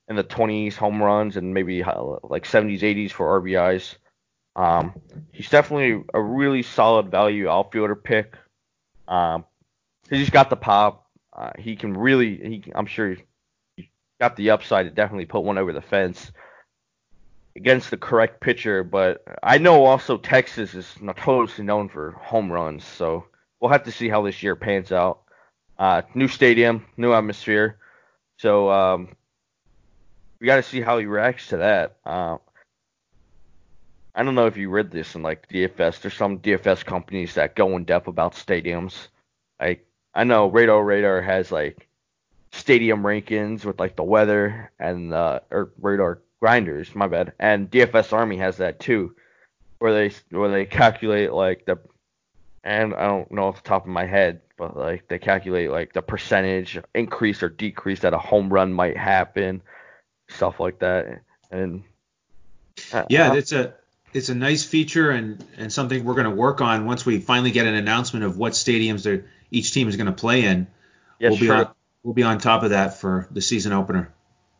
[0.07, 3.95] in the 20s home runs and maybe uh, like 70s 80s for RBIs.
[4.55, 4.93] Um,
[5.31, 8.35] he's definitely a really solid value outfielder pick.
[9.07, 9.45] Um,
[10.09, 11.06] he's got the pop.
[11.37, 13.15] Uh, he can really, he, I'm sure
[13.75, 16.31] he got the upside to definitely put one over the fence
[17.55, 18.83] against the correct pitcher.
[18.83, 23.25] But I know also Texas is notoriously known for home runs, so
[23.59, 25.21] we'll have to see how this year pans out.
[25.77, 27.77] Uh, new stadium, new atmosphere,
[28.37, 29.15] so um,
[30.39, 31.97] we got to see how he reacts to that.
[32.03, 32.37] Uh,
[34.15, 36.01] I don't know if you read this in like DFS.
[36.01, 39.09] There's some DFS companies that go in depth about stadiums.
[39.59, 39.85] Like
[40.17, 41.87] I know Radar Radar has like
[42.51, 48.11] stadium rankings with like the weather and uh, or Radar Grinders, my bad, and DFS
[48.13, 49.15] Army has that too,
[49.77, 51.77] where they where they calculate like the
[52.63, 55.93] and I don't know off the top of my head, but like they calculate like
[55.93, 59.61] the percentage increase or decrease that a home run might happen,
[60.29, 61.83] stuff like that, and
[62.91, 63.75] uh, yeah, it's a
[64.13, 67.51] it's a nice feature and and something we're going to work on once we finally
[67.51, 69.05] get an announcement of what stadiums
[69.51, 70.67] each team is going to play in.
[71.19, 71.55] Yes, we'll be true.
[71.55, 71.71] on
[72.03, 74.13] we'll be on top of that for the season opener.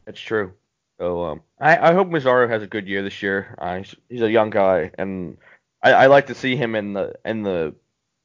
[0.06, 0.54] That's true.
[1.00, 3.56] So um, I, I hope Mazara has a good year this year.
[3.60, 5.38] Uh, he's, he's a young guy, and
[5.84, 7.76] I, I like to see him in the in the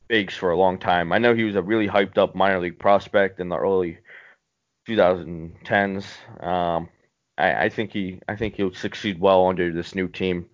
[0.09, 1.13] bigs for a long time.
[1.13, 3.99] I know he was a really hyped up minor league prospect in the early
[4.89, 6.05] 2010s.
[6.43, 6.89] Um,
[7.37, 10.47] I, I think he I think he'll succeed well under this new team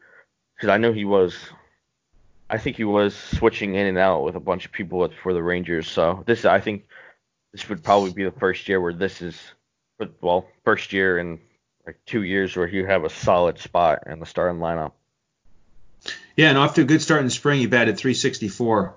[0.57, 1.37] because I know he was
[2.51, 5.43] I think he was switching in and out with a bunch of people for the
[5.43, 5.91] Rangers.
[5.91, 6.87] So this, I think,
[7.53, 9.39] this would probably be the first year where this is,
[10.21, 11.41] well, first year in
[11.87, 14.93] like two years where he have a solid spot in the starting lineup.
[16.37, 17.59] Yeah, and off to a good start in the spring.
[17.59, 18.95] He batted 364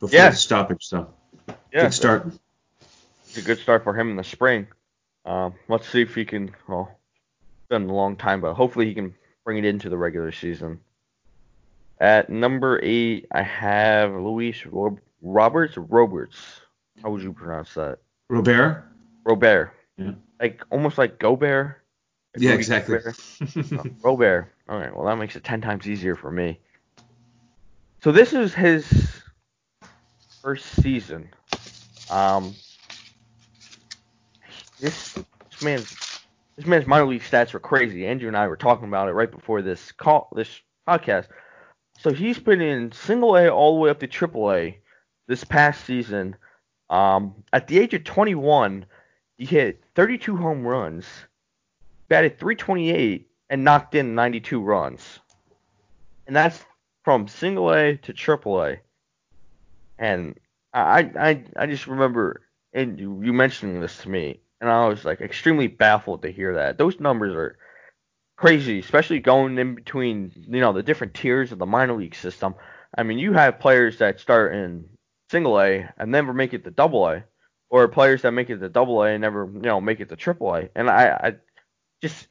[0.00, 0.30] before yeah.
[0.30, 0.84] the stoppage.
[0.84, 1.12] So.
[1.72, 2.32] yeah, good start.
[3.26, 4.68] It's a good start for him in the spring.
[5.24, 6.54] Um, let's see if he can.
[6.68, 9.14] Well, it's been a long time, but hopefully he can
[9.44, 10.80] bring it into the regular season.
[12.04, 14.62] At number eight, I have Luis
[15.22, 15.78] Roberts.
[15.78, 16.36] Roberts.
[17.02, 18.00] How would you pronounce that?
[18.28, 18.84] Robert.
[19.24, 19.72] Robert.
[19.96, 20.10] Yeah.
[20.38, 21.80] Like almost like Gobert.
[22.36, 22.98] Like yeah, exactly.
[23.72, 24.52] oh, Robert.
[24.68, 24.94] All right.
[24.94, 26.60] Well, that makes it ten times easier for me.
[28.02, 29.22] So this is his
[30.42, 31.30] first season.
[32.10, 32.54] Um,
[34.78, 36.20] this, this man's
[36.56, 38.06] this man's minor league stats were crazy.
[38.06, 41.28] Andrew and I were talking about it right before this call, this podcast.
[42.04, 44.78] So he's been in single A all the way up to triple A
[45.26, 46.36] this past season.
[46.90, 48.84] Um, at the age of 21,
[49.38, 51.06] he hit 32 home runs,
[52.10, 55.20] batted 328, and knocked in 92 runs.
[56.26, 56.62] And that's
[57.04, 58.80] from single A to triple A.
[59.98, 60.38] And
[60.74, 62.42] I, I, I just remember,
[62.74, 66.52] and you, you mentioning this to me, and I was like extremely baffled to hear
[66.56, 66.76] that.
[66.76, 67.56] Those numbers are
[68.36, 72.54] crazy, especially going in between, you know, the different tiers of the minor league system.
[72.96, 74.88] I mean, you have players that start in
[75.30, 77.24] single A and never make it to double A,
[77.70, 80.16] or players that make it to double A and never, you know, make it to
[80.16, 80.68] triple A.
[80.74, 81.34] And I, I
[82.00, 82.28] just,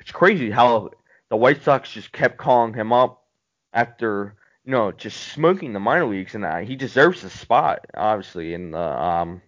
[0.00, 0.90] it's crazy how
[1.30, 3.24] the White Sox just kept calling him up
[3.72, 4.34] after,
[4.64, 8.70] you know, just smoking the minor leagues, and uh, he deserves a spot, obviously, in
[8.70, 9.40] the um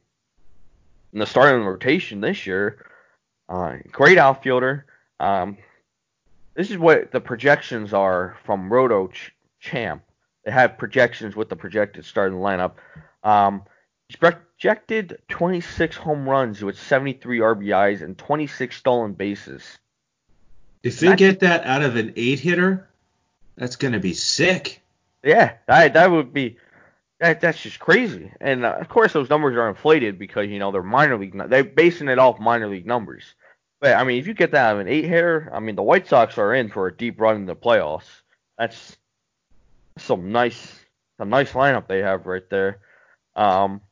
[1.12, 2.86] in the starting rotation this year.
[3.48, 4.86] Uh, great outfielder.
[5.20, 5.58] Um,
[6.54, 10.02] this is what the projections are from Roto Ch- Champ.
[10.44, 12.72] They have projections with the projected starting lineup.
[13.22, 13.62] Um,
[14.08, 19.78] he's projected 26 home runs with 73 RBIs and 26 stolen bases.
[20.82, 22.88] If they get that out of an eight hitter,
[23.56, 24.82] that's gonna be sick.
[25.22, 26.58] Yeah, that that would be
[27.20, 28.30] that that's just crazy.
[28.40, 31.40] And uh, of course, those numbers are inflated because you know they're minor league.
[31.48, 33.22] They're basing it off minor league numbers.
[33.84, 35.82] But I mean, if you get that out of an eight hitter, I mean, the
[35.82, 38.08] White Sox are in for a deep run in the playoffs.
[38.56, 38.96] That's
[39.98, 40.80] some nice,
[41.18, 42.78] some nice lineup they have right there.
[43.36, 43.82] Um,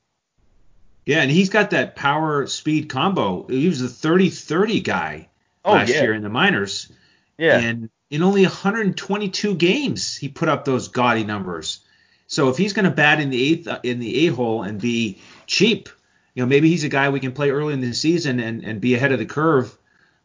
[1.05, 3.47] yeah, and he's got that power speed combo.
[3.49, 5.29] He was a 30-30 guy
[5.63, 6.01] oh, last yeah.
[6.01, 6.91] year in the minors.
[7.37, 7.59] Yeah.
[7.59, 11.81] And in only 122 games, he put up those gaudy numbers.
[12.29, 15.21] So if he's going to bat in the eighth in the eight hole and be
[15.47, 15.91] cheap,
[16.35, 18.81] you know, maybe he's a guy we can play early in the season and, and
[18.81, 19.77] be ahead of the curve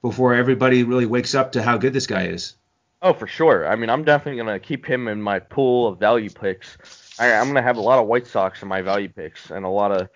[0.01, 2.55] before everybody really wakes up to how good this guy is.
[3.01, 3.67] Oh, for sure.
[3.67, 6.77] I mean, I'm definitely gonna keep him in my pool of value picks.
[7.19, 9.69] I, am gonna have a lot of White Sox in my value picks and a
[9.69, 10.09] lot of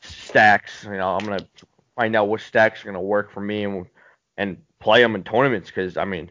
[0.00, 0.84] stacks.
[0.84, 1.46] You know, I'm gonna
[1.94, 3.86] find out which stacks are gonna work for me and
[4.38, 6.30] and play them in tournaments because I mean,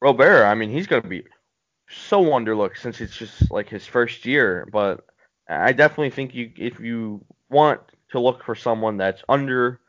[0.00, 0.44] Robert.
[0.44, 1.24] I mean, he's gonna be
[1.88, 4.68] so underlooked since it's just like his first year.
[4.72, 5.06] But
[5.48, 9.80] I definitely think you if you want to look for someone that's under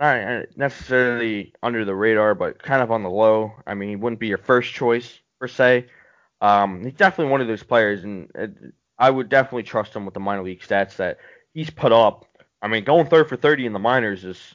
[0.00, 3.52] not necessarily under the radar, but kind of on the low.
[3.66, 5.86] I mean, he wouldn't be your first choice per se.
[6.40, 10.20] Um, he's definitely one of those players, and I would definitely trust him with the
[10.20, 11.18] minor league stats that
[11.52, 12.26] he's put up.
[12.62, 14.54] I mean, going third for 30 in the minors is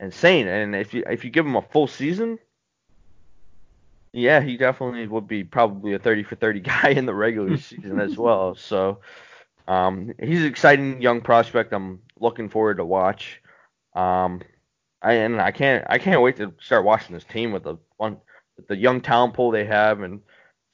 [0.00, 2.38] insane, and if you if you give him a full season,
[4.12, 8.00] yeah, he definitely would be probably a 30 for 30 guy in the regular season
[8.00, 8.54] as well.
[8.54, 9.00] So,
[9.66, 11.72] um, he's an exciting young prospect.
[11.72, 13.42] I'm looking forward to watch.
[13.94, 14.42] Um,
[15.02, 18.18] I and I can't I can't wait to start watching this team with the one
[18.56, 20.20] with the young talent pool they have and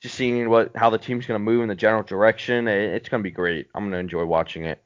[0.00, 2.68] just seeing what how the team's going to move in the general direction.
[2.68, 3.68] It, it's going to be great.
[3.74, 4.82] I'm going to enjoy watching it.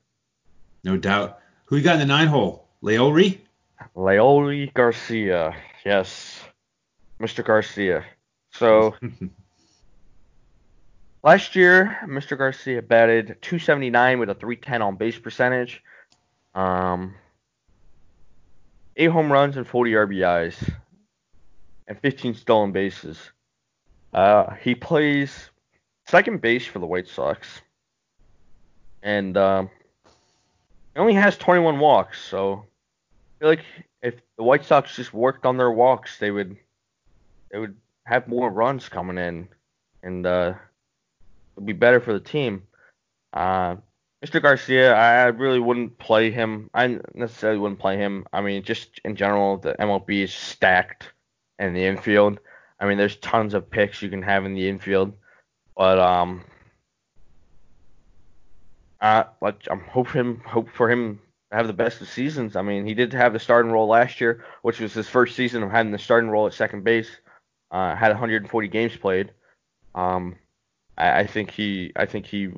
[0.85, 1.41] No doubt.
[1.67, 2.67] Who you got in the nine hole?
[2.83, 3.41] Leury?
[3.97, 5.55] Leury Garcia.
[5.85, 6.41] Yes.
[7.21, 7.45] Mr.
[7.45, 8.05] Garcia.
[8.53, 8.95] So
[11.23, 12.39] last year, Mr.
[12.39, 15.83] Garcia batted 279 with a 310 on base percentage.
[16.55, 17.15] Um,
[18.99, 20.73] eight home runs and 40 RBIs,
[21.87, 23.19] and 15 stolen bases.
[24.13, 25.51] Uh, he plays
[26.07, 27.63] second base for the White Sox,
[29.03, 29.71] and um,
[30.95, 32.23] he only has 21 walks.
[32.23, 33.65] So I feel like
[34.03, 36.57] if the White Sox just worked on their walks, they would
[37.51, 39.49] they would have more runs coming in,
[40.03, 40.55] and uh,
[41.57, 42.65] it'd be better for the team.
[43.33, 43.77] Uh,
[44.25, 44.43] Mr.
[44.43, 46.71] Garcia, I really wouldn't play him.
[46.75, 48.27] I necessarily wouldn't play him.
[48.33, 51.13] I mean, just in general, the MLB is stacked
[51.59, 52.41] in the infield.
[52.81, 55.13] I mean, there's tons of picks you can have in the infield,
[55.77, 56.45] but um,
[59.01, 62.57] uh, but I'm hoping hope for him to have the best of seasons.
[62.57, 65.63] I mean, he did have the starting role last year, which was his first season
[65.63, 67.11] of having the starting role at second base.
[67.71, 69.33] Uh, had 140 games played.
[69.95, 70.37] Um,
[70.97, 72.51] I, I think he I think he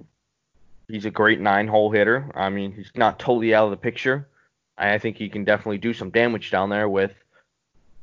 [0.91, 2.31] he's a great nine hole hitter.
[2.35, 4.29] I mean, he's not totally out of the picture.
[4.77, 7.13] I think he can definitely do some damage down there with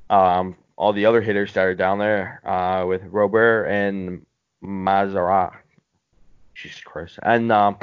[0.10, 4.26] um, all the other hitters that are down there uh, with Robert and
[4.64, 5.54] Mazara.
[6.54, 7.20] Jesus Christ.
[7.22, 7.78] And um,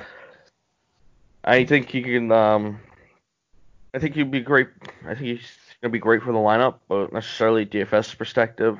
[1.44, 2.32] I think he can.
[2.32, 2.80] Um,
[3.94, 4.68] I think he'd be great.
[5.06, 8.78] I think he's gonna be great for the lineup, but necessarily DFS perspective,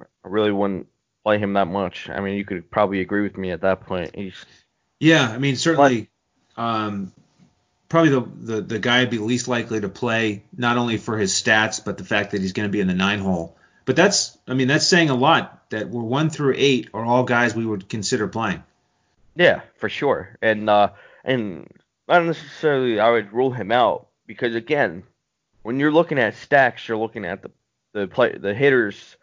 [0.00, 0.88] I really wouldn't
[1.24, 2.08] play him that much.
[2.10, 4.16] I mean, you could probably agree with me at that point.
[4.16, 4.44] He's
[5.00, 5.28] yeah.
[5.28, 6.08] I mean, certainly.
[6.56, 7.12] Um,
[7.90, 11.32] probably the, the, the guy I'd be least likely to play, not only for his
[11.32, 13.56] stats, but the fact that he's going to be in the nine hole.
[13.84, 17.24] But that's, I mean, that's saying a lot that we're one through eight are all
[17.24, 18.62] guys we would consider playing.
[19.34, 20.36] Yeah, for sure.
[20.40, 20.90] And, uh,
[21.24, 21.68] and
[22.08, 25.02] not necessarily I would rule him out because again,
[25.62, 27.50] when you're looking at stacks, you're looking at the,
[27.92, 29.16] the play, the hitters,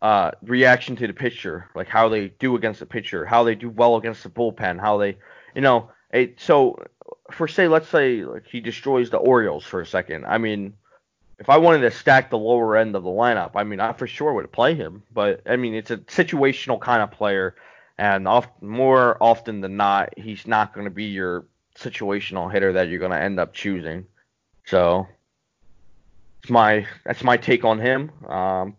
[0.00, 3.68] uh, reaction to the pitcher, like how they do against the pitcher, how they do
[3.68, 5.16] well against the bullpen, how they,
[5.54, 6.84] you know, it, so
[7.30, 10.24] for say, let's say like he destroys the Orioles for a second.
[10.26, 10.74] I mean,
[11.38, 14.06] if I wanted to stack the lower end of the lineup, I mean, I for
[14.06, 15.02] sure would play him.
[15.12, 17.54] But I mean, it's a situational kind of player,
[17.96, 21.46] and oft, more often than not, he's not going to be your
[21.76, 24.06] situational hitter that you're going to end up choosing.
[24.66, 25.06] So,
[26.42, 28.10] it's my that's my take on him.
[28.26, 28.76] Um,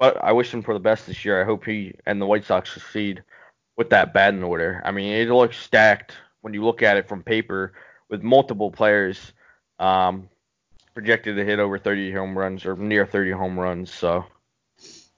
[0.00, 1.40] but I wish him for the best this year.
[1.40, 3.22] I hope he and the White Sox succeed
[3.76, 4.82] with that batting order.
[4.84, 7.74] I mean, it looks stacked when you look at it from paper
[8.08, 9.32] with multiple players
[9.78, 10.28] um,
[10.94, 13.92] projected to hit over 30 home runs or near 30 home runs.
[13.92, 14.24] So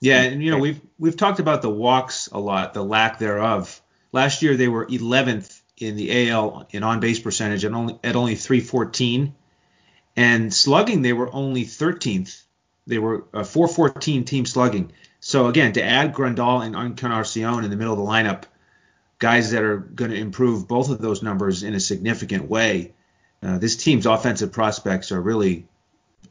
[0.00, 3.80] yeah, and you know we've we've talked about the walks a lot, the lack thereof.
[4.10, 8.16] Last year they were 11th in the AL in on base percentage at only at
[8.16, 9.32] only 314,
[10.16, 12.41] and slugging they were only 13th.
[12.86, 14.92] They were a 414 team slugging.
[15.20, 18.44] So again, to add Grandal and Encarnacion in the middle of the lineup
[19.22, 22.92] guys that are going to improve both of those numbers in a significant way.
[23.40, 25.68] Uh, this team's offensive prospects are really,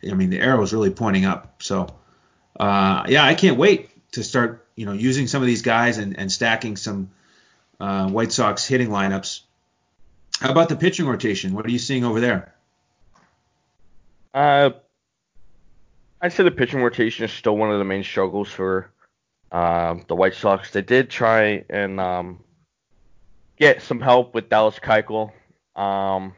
[0.06, 1.64] I mean, the arrow is really pointing up.
[1.64, 1.88] So,
[2.60, 6.20] uh, yeah, I can't wait to start, you know, using some of these guys and,
[6.20, 7.12] and stacking some
[7.80, 9.42] uh, White Sox hitting lineups.
[10.42, 11.54] How about the pitching rotation?
[11.54, 12.54] What are you seeing over there?
[16.22, 18.92] I'd say the pitching rotation is still one of the main struggles for
[19.52, 20.72] uh, the White Sox.
[20.72, 22.44] They did try and um,
[23.58, 25.32] get some help with Dallas Keuchel.
[25.76, 26.36] Um,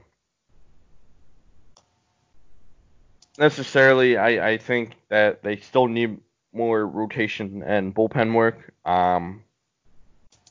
[3.38, 6.20] necessarily, I, I think that they still need
[6.54, 8.74] more rotation and bullpen work.
[8.86, 9.44] Um,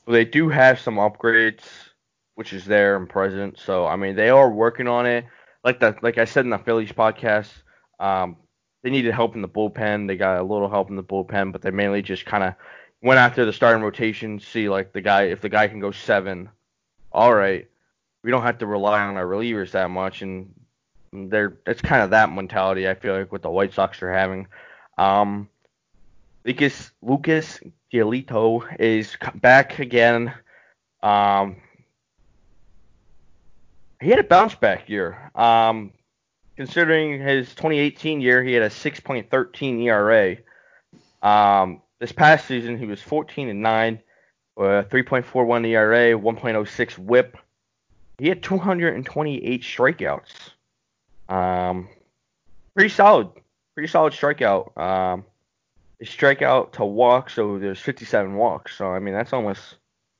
[0.07, 1.63] they do have some upgrades,
[2.35, 3.57] which is there and present.
[3.57, 5.25] So I mean, they are working on it.
[5.63, 7.49] Like the like I said in the Phillies podcast,
[7.99, 8.35] um,
[8.83, 10.07] they needed help in the bullpen.
[10.07, 12.53] They got a little help in the bullpen, but they mainly just kind of
[13.01, 16.49] went after the starting rotation, see like the guy if the guy can go seven
[17.13, 17.67] all right,
[18.23, 20.51] we don't have to rely on our relievers that much, and
[21.11, 24.47] they're it's kind of that mentality I feel like what the White Sox are having.
[24.97, 25.47] Um,
[26.43, 27.59] Lucas Lucas
[27.93, 30.33] Giolito is back again.
[31.03, 31.57] Um,
[34.01, 35.31] he had a bounce back year.
[35.35, 35.91] Um,
[36.63, 40.37] considering his 2018 year, he had a 6.13 ERA.
[41.21, 43.99] Um, this past season, he was 14 and 9
[44.55, 47.37] uh, 3.41 ERA, 1.06 WHIP.
[48.17, 50.31] He had 228 strikeouts.
[51.27, 51.89] Um,
[52.73, 53.27] pretty solid,
[53.73, 54.77] pretty solid strikeout.
[54.77, 55.25] Um,
[56.01, 58.77] strikeout to walk, so there's 57 walks.
[58.77, 59.75] So I mean that's almost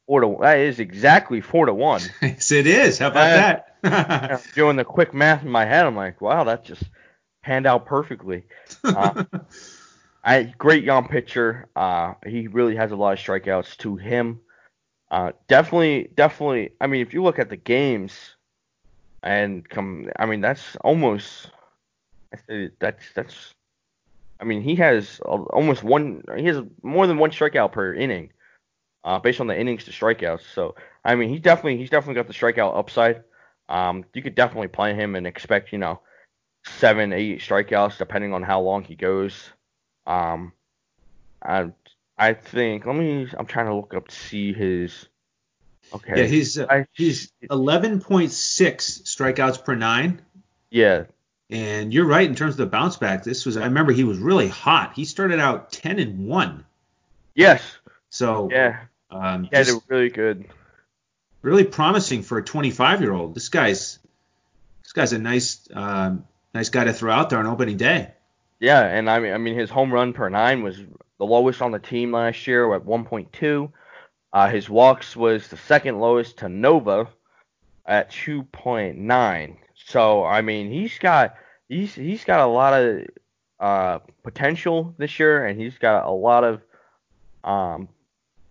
[0.07, 2.01] four to that is exactly four to one.
[2.21, 2.99] yes, it is.
[2.99, 4.53] How about that?
[4.53, 6.83] doing the quick math in my head, I'm like, wow, that just
[7.41, 8.43] panned out perfectly.
[8.83, 9.23] Uh,
[10.23, 11.67] I great young pitcher.
[11.75, 14.39] Uh, he really has a lot of strikeouts to him.
[15.11, 16.71] Uh, definitely, definitely.
[16.79, 18.35] I mean, if you look at the games,
[19.21, 21.49] and come, I mean, that's almost.
[22.79, 23.53] That's that's.
[24.39, 26.23] I mean, he has almost one.
[26.35, 28.31] He has more than one strikeout per inning,
[29.03, 30.43] uh, based on the innings to strikeouts.
[30.53, 33.23] So, I mean, he's definitely he's definitely got the strikeout upside.
[33.69, 36.01] Um, you could definitely play him and expect, you know,
[36.65, 39.49] seven, eight strikeouts depending on how long he goes.
[40.05, 40.53] Um,
[41.41, 41.71] I
[42.17, 43.27] I think let me.
[43.37, 45.07] I'm trying to look up to see his.
[45.93, 46.21] Okay.
[46.21, 50.21] Yeah, he's uh, I, he's 11.6 strikeouts per nine.
[50.69, 51.05] Yeah.
[51.49, 53.23] And you're right in terms of the bounce back.
[53.23, 54.93] This was I remember he was really hot.
[54.95, 56.65] He started out 10 and one.
[57.35, 57.61] Yes.
[58.09, 60.45] So yeah, um, yeah, just, really good.
[61.41, 63.35] Really promising for a 25 year old.
[63.35, 63.99] This guy's
[64.83, 68.11] this guy's a nice um, nice guy to throw out there on opening day.
[68.59, 70.77] Yeah, and I mean, I mean, his home run per nine was
[71.17, 73.71] the lowest on the team last year at 1.2.
[74.31, 77.07] Uh, his walks was the second lowest to Nova
[77.85, 79.57] at 2.9.
[79.85, 81.35] So I mean, he's got
[81.67, 83.05] he's he's got a lot of
[83.59, 86.61] uh, potential this year, and he's got a lot of
[87.43, 87.89] um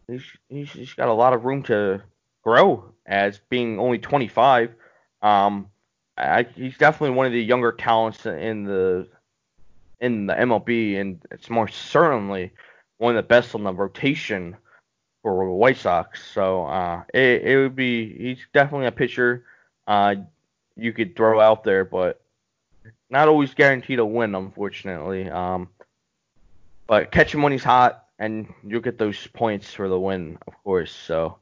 [0.09, 2.03] he's, he's he's got a lot of room to
[2.43, 4.75] grow as being only 25.
[5.23, 5.69] Um,
[6.17, 9.09] I, he's definitely one of the younger talents in the
[10.01, 12.53] in the MLB, and it's more certainly
[12.99, 14.57] one of the best on the rotation
[15.23, 16.25] for the White Sox.
[16.33, 19.45] So uh, it, it would be he's definitely a pitcher
[19.87, 20.17] uh,
[20.77, 22.21] you could throw out there, but
[23.11, 25.29] not always guaranteed to win, unfortunately.
[25.29, 25.69] Um,
[26.87, 30.55] but catch him when he's hot, and you'll get those points for the win, of
[30.63, 30.93] course.
[30.93, 31.39] So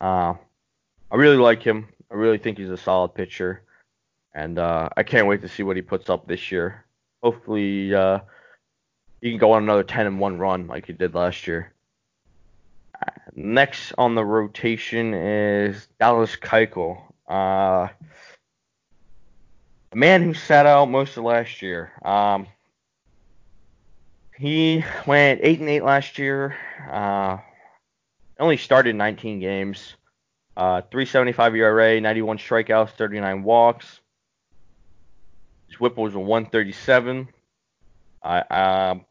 [0.00, 0.34] uh,
[1.10, 1.88] I really like him.
[2.12, 3.62] I really think he's a solid pitcher,
[4.32, 6.84] and uh, I can't wait to see what he puts up this year.
[7.24, 8.20] Hopefully, uh,
[9.20, 11.72] he can go on another 10 and one run like he did last year.
[13.34, 17.02] Next on the rotation is Dallas Keuchel.
[17.28, 17.88] Uh,
[19.90, 21.90] a man who sat out most of last year.
[22.04, 22.46] Um,
[24.42, 26.56] he went eight and eight last year.
[26.90, 27.38] Uh,
[28.40, 29.94] only started 19 games.
[30.56, 34.00] Uh, 375 ERA, 91 strikeouts, 39 walks.
[35.68, 37.28] His WHIP was a 137.
[38.24, 39.04] I um,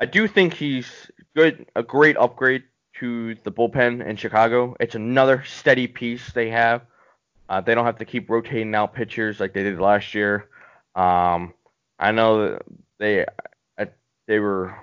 [0.00, 4.76] I do think he's good, a great upgrade to the bullpen in Chicago.
[4.80, 6.82] It's another steady piece they have.
[7.48, 10.48] Uh, they don't have to keep rotating out pitchers like they did last year.
[10.96, 11.54] Um,
[12.00, 12.62] I know that
[12.98, 13.24] they
[13.78, 13.86] uh,
[14.26, 14.74] they were.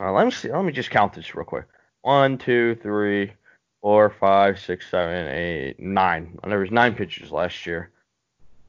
[0.00, 0.50] Uh, let me see.
[0.50, 1.66] Let me just count this real quick.
[2.02, 3.32] One, two, three,
[3.80, 6.38] four, five, six, seven, eight, nine.
[6.46, 7.90] There was nine pitchers last year,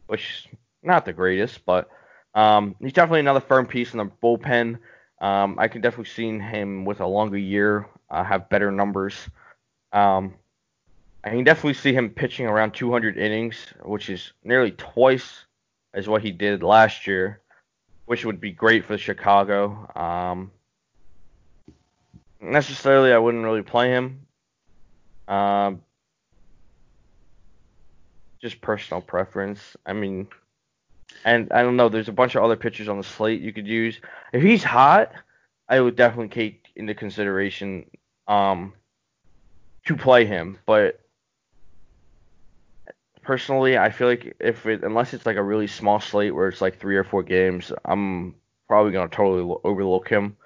[0.08, 1.90] which is not the greatest, but
[2.36, 4.78] um, he's definitely another firm piece in the bullpen.
[5.22, 9.16] Um, I can definitely see him with a longer year uh, have better numbers.
[9.92, 10.36] Um,
[11.24, 15.46] I can definitely see him pitching around 200 innings, which is nearly twice
[15.94, 17.42] as what he did last year,
[18.06, 19.90] which would be great for Chicago.
[19.96, 20.52] Um,
[22.42, 24.26] necessarily, I wouldn't really play him.
[25.28, 25.82] Um,
[28.42, 29.78] just personal preference.
[29.86, 30.28] I mean,
[31.24, 31.90] and I don't know.
[31.90, 34.00] There's a bunch of other pitchers on the slate you could use.
[34.34, 35.12] If he's hot,
[35.70, 37.90] I would definitely take into consideration
[38.28, 38.74] um,
[39.86, 40.60] to play him.
[40.66, 41.00] But
[43.24, 46.62] personally, I feel like if it unless it's like a really small slate where it's
[46.62, 48.36] like three or four games, I'm
[48.68, 50.38] probably gonna totally overlook him.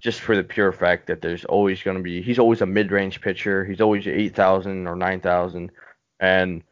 [0.00, 3.66] Just for the pure fact that there's always to be, he's always a mid-range pitcher.
[3.66, 5.70] He's always 8,000 or 9,000.
[6.20, 6.62] And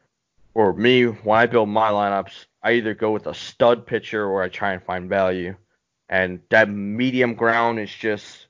[0.53, 4.41] for me, when I build my lineups, I either go with a stud pitcher or
[4.41, 5.55] I try and find value.
[6.09, 8.47] And that medium ground is just,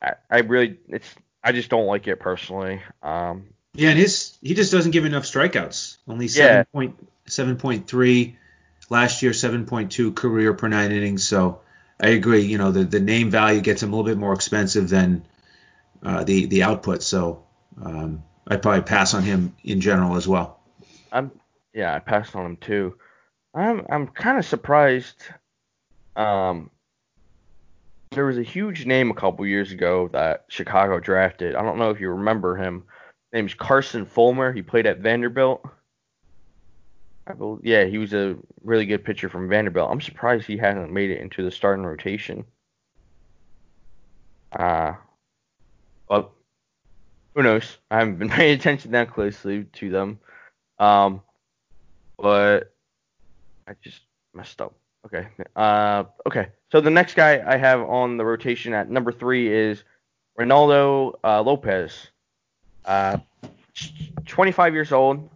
[0.00, 1.14] I, I really, it's,
[1.44, 2.80] I just don't like it personally.
[3.02, 5.98] Um, yeah, and his he just doesn't give enough strikeouts.
[6.08, 8.36] Only seven point seven point three
[8.88, 11.24] last year, seven point two career per nine innings.
[11.24, 11.60] So
[12.00, 12.42] I agree.
[12.42, 15.24] You know, the the name value gets him a little bit more expensive than
[16.02, 17.02] uh, the the output.
[17.02, 17.44] So
[17.82, 20.60] um, I'd probably pass on him in general as well.
[21.12, 21.30] I'm
[21.74, 22.96] yeah, I passed on him too.
[23.54, 25.22] I'm I'm kind of surprised.
[26.14, 26.70] Um,
[28.12, 31.54] there was a huge name a couple years ago that Chicago drafted.
[31.54, 32.84] I don't know if you remember him
[33.32, 34.52] name's Carson Fulmer.
[34.52, 35.64] He played at Vanderbilt.
[37.26, 39.90] I believe, yeah, he was a really good pitcher from Vanderbilt.
[39.90, 42.44] I'm surprised he hasn't made it into the starting rotation.
[44.52, 44.94] Uh,
[46.08, 46.32] well,
[47.34, 47.78] who knows?
[47.90, 50.20] I haven't been paying attention that closely to them.
[50.78, 51.22] Um,
[52.18, 52.74] but
[53.66, 54.00] I just
[54.34, 54.74] messed up.
[55.04, 55.28] Okay.
[55.54, 56.48] Uh, okay.
[56.72, 59.84] So the next guy I have on the rotation at number three is
[60.38, 62.08] Reynaldo uh, Lopez.
[62.86, 63.18] Uh,
[64.26, 65.28] 25 years old.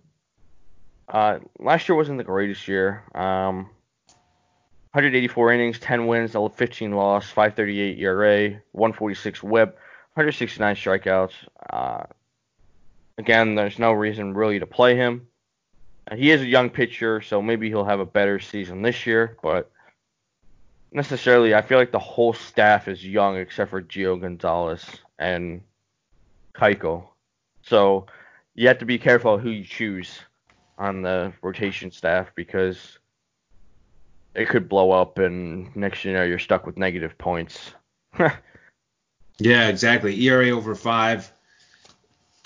[1.09, 3.03] Uh, last year wasn't the greatest year.
[3.15, 3.69] Um,
[4.93, 9.75] 184 innings, 10 wins, 15 loss, 538 ERA, 146 WHIP,
[10.15, 11.33] 169 strikeouts.
[11.69, 12.05] Uh,
[13.19, 15.27] again, there's no reason really to play him.
[16.11, 19.37] Uh, he is a young pitcher, so maybe he'll have a better season this year,
[19.43, 19.71] but
[20.93, 24.85] necessarily, I feel like the whole staff is young except for Gio Gonzalez
[25.19, 25.63] and
[26.55, 27.10] Keuchel.
[27.63, 28.07] So
[28.55, 30.21] you have to be careful who you choose
[30.79, 32.99] on the rotation staff because
[34.35, 37.73] it could blow up and next you know you're stuck with negative points.
[39.39, 40.21] yeah, exactly.
[40.27, 41.31] ERA over five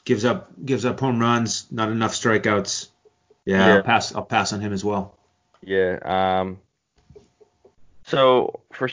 [0.05, 2.89] gives up gives up home runs, not enough strikeouts.
[3.45, 3.75] Yeah, yeah.
[3.77, 5.17] I'll pass I'll pass on him as well.
[5.63, 5.99] Yeah.
[6.05, 6.59] Um.
[8.07, 8.89] So for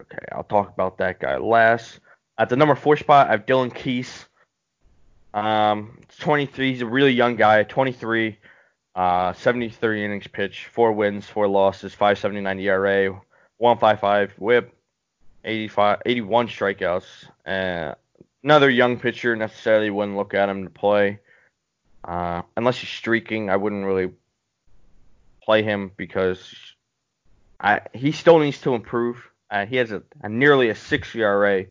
[0.00, 2.00] okay, I'll talk about that guy last.
[2.38, 4.26] At the number four spot, I have Dylan Cease.
[5.32, 6.72] Um, 23.
[6.72, 7.62] He's a really young guy.
[7.62, 8.38] 23.
[8.94, 13.20] Uh, 73 innings pitched, four wins, four losses, 5.79 ERA,
[13.60, 14.74] 1.55 WHIP,
[15.44, 17.04] 85, 81 strikeouts.
[17.44, 17.94] And
[18.42, 19.36] another young pitcher.
[19.36, 21.18] Necessarily wouldn't look at him to play.
[22.02, 24.12] Uh, unless he's streaking, I wouldn't really
[25.42, 26.54] play him because
[27.60, 29.22] I he still needs to improve.
[29.50, 31.66] Uh, he has a, a, nearly a six ERA,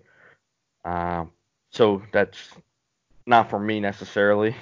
[0.86, 1.26] uh,
[1.72, 2.40] so that's
[3.26, 4.56] not for me necessarily.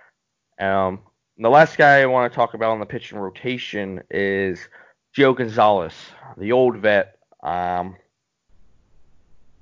[0.60, 1.00] um,
[1.36, 4.68] the last guy I want to talk about on the pitching rotation is
[5.16, 5.94] Gio Gonzalez,
[6.38, 7.18] the old vet.
[7.42, 7.96] Um,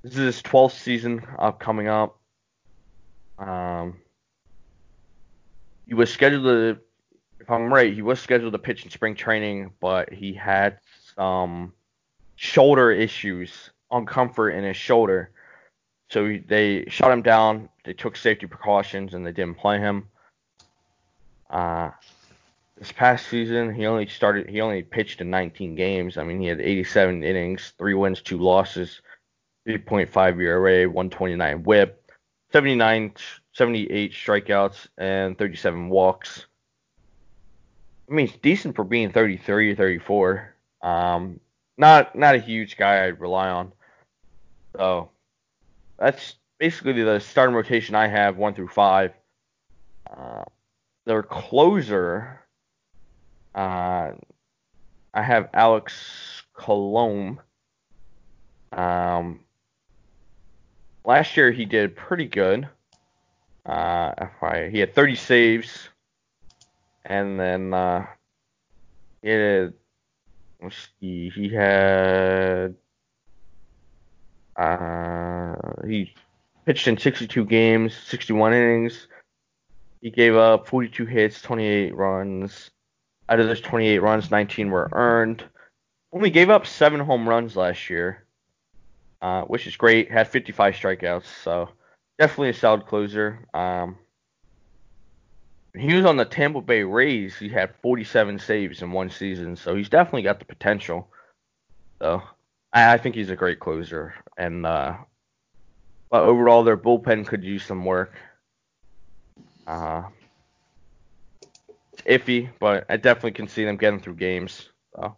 [0.02, 2.18] this is his 12th season up coming up.
[3.38, 3.96] Um,
[5.86, 6.78] he was scheduled to,
[7.40, 10.78] if I'm right, he was scheduled to pitch in spring training, but he had
[11.16, 11.72] some
[12.36, 15.30] shoulder issues, uncomfort in his shoulder.
[16.12, 17.70] So he, they shut him down.
[17.84, 20.08] They took safety precautions and they didn't play him.
[21.48, 21.90] Uh,
[22.76, 24.46] this past season, he only started.
[24.46, 26.18] He only pitched in 19 games.
[26.18, 29.00] I mean, he had 87 innings, three wins, two losses,
[29.66, 32.12] 3.5 ERA, 129 WHIP,
[32.52, 33.14] 79,
[33.54, 36.44] 78 strikeouts, and 37 walks.
[38.10, 40.54] I mean, it's decent for being 33 or 34.
[40.82, 41.40] Um,
[41.78, 43.72] not not a huge guy I'd rely on.
[44.76, 45.11] So
[46.02, 49.12] that's basically the starting rotation I have, one through five.
[50.10, 50.42] Uh,
[51.04, 52.40] their closer,
[53.54, 54.10] uh,
[55.14, 57.38] I have Alex Colomé.
[58.72, 59.40] Um,
[61.04, 62.68] last year he did pretty good.
[63.64, 64.26] Uh,
[64.70, 65.88] he had 30 saves,
[67.04, 68.06] and then uh,
[69.22, 69.30] he
[71.48, 72.74] had
[74.56, 75.54] uh,
[75.86, 76.14] he
[76.66, 79.08] pitched in 62 games, 61 innings.
[80.00, 82.70] He gave up 42 hits, 28 runs.
[83.28, 85.44] Out of those 28 runs, 19 were earned.
[86.12, 88.24] Only gave up seven home runs last year,
[89.22, 90.10] uh, which is great.
[90.10, 91.70] Had 55 strikeouts, so
[92.18, 93.46] definitely a solid closer.
[93.54, 93.96] Um,
[95.74, 97.36] he was on the Tampa Bay Rays.
[97.36, 101.08] He had 47 saves in one season, so he's definitely got the potential.
[102.00, 102.22] So
[102.72, 104.96] I, I think he's a great closer, and uh,
[106.10, 108.12] but overall their bullpen could use some work.
[109.66, 110.04] Uh,
[111.92, 114.68] it's iffy, but I definitely can see them getting through games.
[114.94, 115.16] So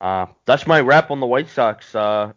[0.00, 1.94] uh, that's my wrap on the White Sox.
[1.94, 2.32] Uh,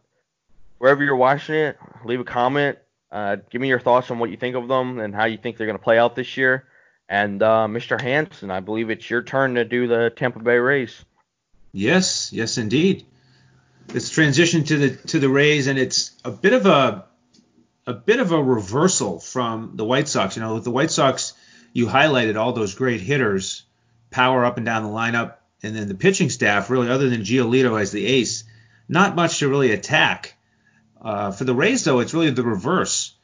[0.78, 2.78] wherever you're watching it, leave a comment.
[3.12, 5.58] Uh, give me your thoughts on what you think of them and how you think
[5.58, 6.66] they're going to play out this year.
[7.08, 8.00] And uh, Mr.
[8.00, 11.04] Hanson, I believe it's your turn to do the Tampa Bay Rays.
[11.72, 13.06] Yes, yes, indeed.
[13.92, 17.06] It's transition to the to the Rays, and it's a bit of a
[17.88, 20.36] a bit of a reversal from the White Sox.
[20.36, 21.34] You know, with the White Sox,
[21.74, 23.64] you highlighted all those great hitters,
[24.12, 27.82] power up and down the lineup, and then the pitching staff, really, other than Giolito
[27.82, 28.44] as the ace,
[28.88, 30.36] not much to really attack.
[31.02, 33.16] Uh, for the Rays, though, it's really the reverse.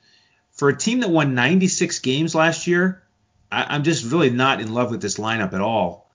[0.53, 3.03] For a team that won 96 games last year,
[3.51, 6.09] I, am just really not in love with this lineup at all.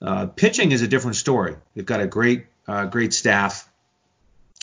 [0.00, 1.56] Uh, pitching is a different story.
[1.74, 3.69] They've got a great, uh, great staff.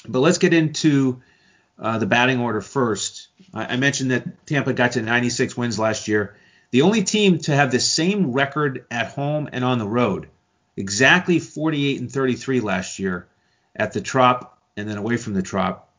[0.08, 1.22] But let's get into
[1.80, 3.28] uh, the batting order first.
[3.53, 6.36] I, I mentioned that Tampa got to 96 wins last year.
[6.72, 10.28] The only team to have the same record at home and on the road,
[10.76, 13.28] exactly 48 and 33 last year
[13.76, 15.89] at the Trop and then away from the Trop.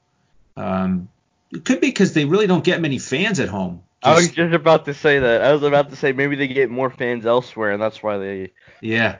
[0.56, 1.08] Um,
[1.50, 3.82] it could be because they really don't get many fans at home.
[4.02, 5.42] Just, I was just about to say that.
[5.42, 8.52] I was about to say maybe they get more fans elsewhere, and that's why they.
[8.80, 9.18] Yeah,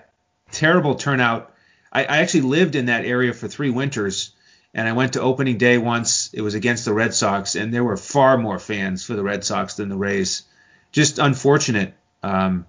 [0.53, 1.53] terrible turnout.
[1.93, 4.32] I, I actually lived in that area for three winters,
[4.74, 6.30] and I went to opening day once.
[6.32, 9.44] It was against the Red Sox, and there were far more fans for the Red
[9.44, 10.42] Sox than the Rays.
[10.92, 11.94] Just unfortunate.
[12.22, 12.66] Um,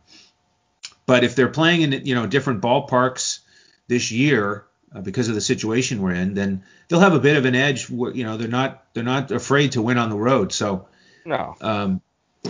[1.05, 3.39] but if they're playing in you know different ballparks
[3.87, 7.45] this year uh, because of the situation we're in, then they'll have a bit of
[7.45, 7.89] an edge.
[7.89, 10.53] You know, they're not they're not afraid to win on the road.
[10.53, 10.87] So
[11.25, 11.55] no.
[11.61, 12.01] Um,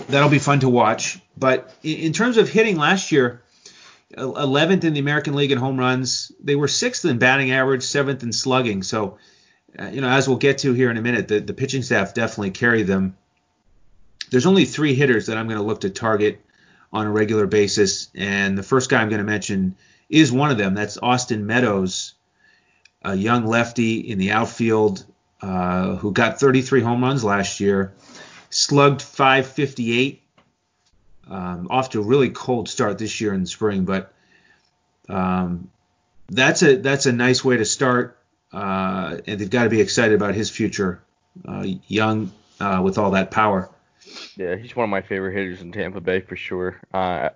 [0.08, 1.20] that'll be fun to watch.
[1.38, 3.42] But in, in terms of hitting last year,
[4.18, 6.32] 11th in the American League in home runs.
[6.42, 8.84] They were sixth in batting average, seventh in slugging.
[8.84, 9.18] So,
[9.92, 12.52] you know, as we'll get to here in a minute, the, the pitching staff definitely
[12.52, 13.18] carry them.
[14.32, 16.42] There's only three hitters that I'm going to look to target
[16.92, 19.76] on a regular basis, and the first guy I'm going to mention
[20.10, 20.74] is one of them.
[20.74, 22.14] That's Austin Meadows,
[23.04, 25.06] a young lefty in the outfield
[25.42, 27.94] uh, who got 33 home runs last year
[28.50, 30.24] slugged 558.
[31.30, 34.12] Um, off to a really cold start this year in the spring, but
[35.08, 35.70] um,
[36.28, 38.19] that's a that's a nice way to start, uh,
[38.52, 41.02] and they've got to be excited about his future.
[41.48, 43.70] Uh, young uh, with all that power.
[44.36, 46.80] Yeah, he's one of my favorite hitters in Tampa Bay for sure.
[46.94, 47.30] Uh,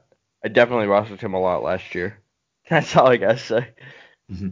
[0.43, 2.17] I definitely rostered him a lot last year.
[2.69, 3.67] That's all I gotta say.
[4.31, 4.49] Mm-hmm.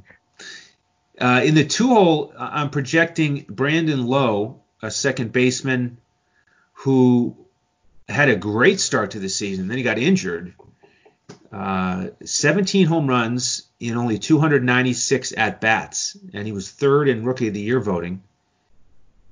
[1.20, 5.97] Uh, in the two hole, I'm projecting Brandon Lowe, a second baseman
[6.74, 7.36] who
[8.07, 9.68] had a great start to the season.
[9.68, 10.53] Then he got injured.
[11.51, 17.48] Uh, 17 home runs in only 296 at bats, and he was third in Rookie
[17.48, 18.22] of the Year voting.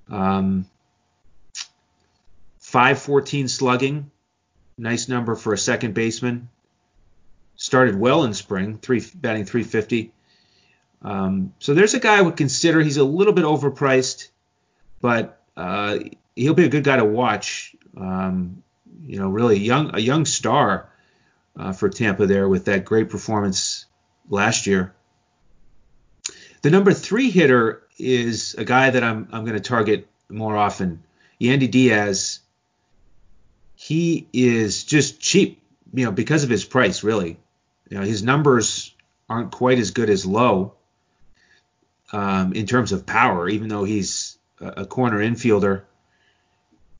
[0.09, 0.65] Um,
[2.57, 4.09] 514 slugging,
[4.75, 6.49] nice number for a second baseman.
[7.57, 10.11] Started well in spring, three batting 350.
[11.03, 12.81] Um, so there's a guy I would consider.
[12.81, 14.29] He's a little bit overpriced,
[14.99, 15.99] but uh,
[16.35, 17.75] he'll be a good guy to watch.
[17.95, 18.63] Um,
[19.05, 20.89] you know, really young, a young star
[21.55, 23.85] uh, for Tampa there with that great performance
[24.29, 24.93] last year.
[26.61, 31.03] The number three hitter is a guy that I'm I'm going to target more often.
[31.41, 32.39] Yandy Diaz.
[33.75, 35.61] He is just cheap,
[35.93, 37.03] you know, because of his price.
[37.03, 37.37] Really,
[37.89, 38.93] you know, his numbers
[39.29, 40.73] aren't quite as good as Lowe
[42.11, 45.83] um, in terms of power, even though he's a corner infielder.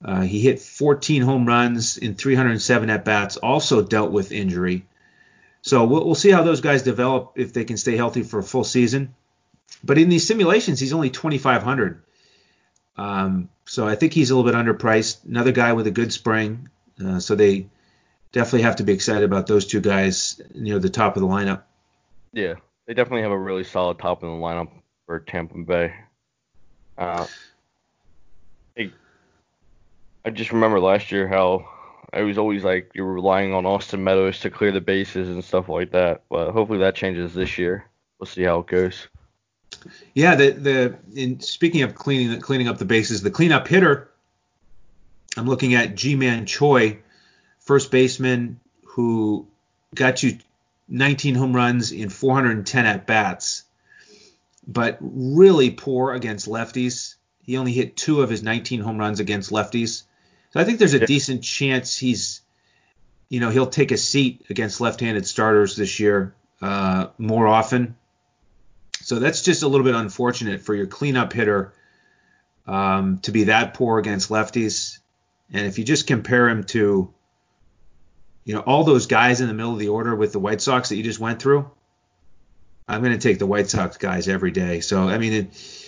[0.04, 4.86] Uh, he hit 14 home runs in 307 at bats, also dealt with injury.
[5.62, 8.44] So we'll, we'll, see how those guys develop if they can stay healthy for a
[8.44, 9.14] full season.
[9.84, 12.02] But in these simulations, he's only 2,500.
[12.98, 15.26] Um, so I think he's a little bit underpriced.
[15.26, 16.70] Another guy with a good spring.
[17.04, 17.68] Uh, so they
[18.32, 21.64] definitely have to be excited about those two guys near the top of the lineup.
[22.34, 22.56] Yeah,
[22.86, 24.70] they definitely have a really solid top of the lineup
[25.06, 25.94] for Tampa Bay.
[26.98, 27.26] Uh,
[30.26, 31.68] I just remember last year how
[32.12, 35.44] I was always like you were relying on Austin Meadows to clear the bases and
[35.44, 36.24] stuff like that.
[36.30, 37.86] But hopefully that changes this year.
[38.20, 39.08] We'll see how it goes.
[40.14, 44.10] Yeah, the the in speaking of cleaning cleaning up the bases, the cleanup hitter,
[45.38, 47.00] I'm looking at Ji-Man Choi,
[47.60, 49.48] first baseman who
[49.94, 50.38] got you
[50.88, 53.64] 19 home runs in 410 at bats,
[54.68, 57.16] but really poor against lefties.
[57.44, 60.04] He only hit two of his 19 home runs against lefties.
[60.52, 62.42] So I think there's a decent chance he's,
[63.30, 67.96] you know, he'll take a seat against left-handed starters this year uh, more often.
[69.02, 71.74] So that's just a little bit unfortunate for your cleanup hitter
[72.68, 75.00] um, to be that poor against lefties.
[75.52, 77.14] And if you just compare him to,
[78.44, 80.90] you know, all those guys in the middle of the order with the White Sox
[80.90, 81.70] that you just went through,
[82.88, 84.80] I'm going to take the White Sox guys every day.
[84.82, 85.79] So I mean, it,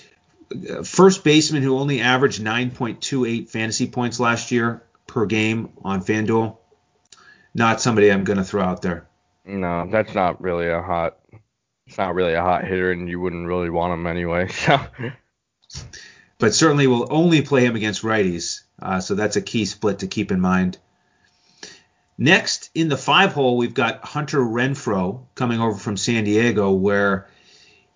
[0.84, 6.58] first baseman who only averaged 9.28 fantasy points last year per game on FanDuel.
[7.54, 9.08] Not somebody I'm going to throw out there.
[9.46, 11.18] No, that's not really a hot.
[11.88, 14.50] It's not really a hot hitter, and you wouldn't really want him anyway.
[14.58, 14.80] So.
[16.38, 20.08] But certainly we'll only play him against righties, uh, so that's a key split to
[20.08, 20.80] keep in mind.
[22.18, 27.28] Next in the five hole, we've got Hunter Renfroe coming over from San Diego, where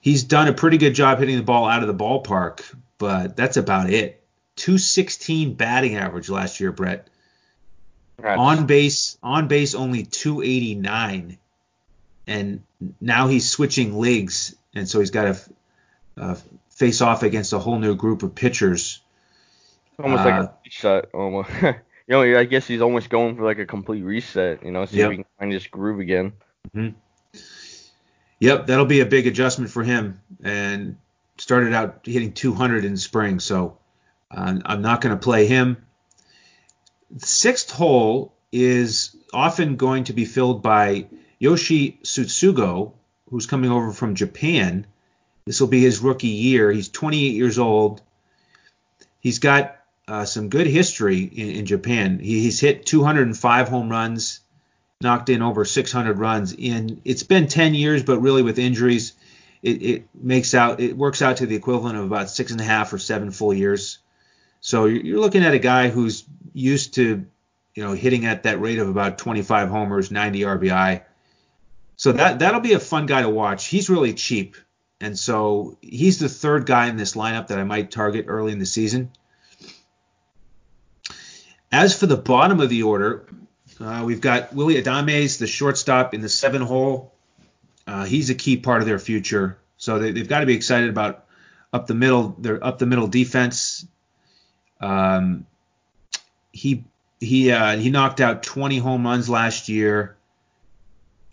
[0.06, 2.62] he's done a pretty good job hitting the ball out of the ballpark,
[3.00, 4.24] but that's about it.
[4.58, 7.10] 216 batting average last year, Brett.
[8.24, 11.38] On base, on base only 289,
[12.28, 12.64] and
[13.02, 15.54] now he's switching leagues, and so he's got to
[16.18, 16.36] uh,
[16.70, 19.02] face off against a whole new group of pitchers.
[20.00, 21.50] Almost uh, like a uh, reset, almost.
[21.62, 21.74] you
[22.08, 24.64] know, I guess he's almost going for like a complete reset.
[24.64, 25.08] You know, see yep.
[25.08, 26.34] if he can find his groove again.
[26.74, 26.96] Mm-hmm.
[28.40, 30.22] Yep, that'll be a big adjustment for him.
[30.44, 30.98] And
[31.38, 33.78] started out hitting 200 in spring, so
[34.32, 35.78] uh, I'm not going to play him.
[37.12, 41.08] The sixth hole is often going to be filled by
[41.40, 42.94] Yoshi Tsutsugo,
[43.30, 44.86] who's coming over from Japan.
[45.46, 46.72] This will be his rookie year.
[46.72, 48.02] He's 28 years old.
[49.20, 49.78] He's got
[50.08, 52.20] uh, some good history in, in Japan.
[52.20, 54.42] He, he's hit 205 home runs
[55.02, 57.02] knocked in over 600 runs in.
[57.04, 59.14] It's been 10 years but really with injuries
[59.62, 62.64] it, it, makes out it works out to the equivalent of about six and a
[62.64, 64.00] half or seven full years.
[64.62, 66.24] So you're looking at a guy who's
[66.54, 67.26] used to
[67.74, 71.02] you know hitting at that rate of about 25 homers 90 rbi
[71.98, 73.68] so that that'll be a fun guy to watch.
[73.68, 74.58] He's really cheap.
[75.02, 78.60] And so he's the third guy in this lineup that i might target early in
[78.60, 79.12] the season.
[81.72, 83.26] As for the bottom of the order
[83.80, 87.14] uh, we've got Willy Adames, the shortstop in the seven hole.
[87.88, 89.58] Uh, he's a key part of their future.
[89.78, 91.26] So they, have got to be excited about
[91.74, 93.86] up the middle, their up the middle defense.
[94.80, 95.46] Um,
[96.52, 96.86] he
[97.20, 100.16] he uh, he knocked out 20 home runs last year,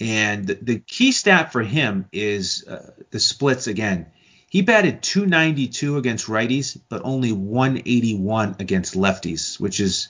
[0.01, 4.07] and the, the key stat for him is uh, the splits again.
[4.49, 10.09] He batted 292 against righties, but only 181 against lefties, which is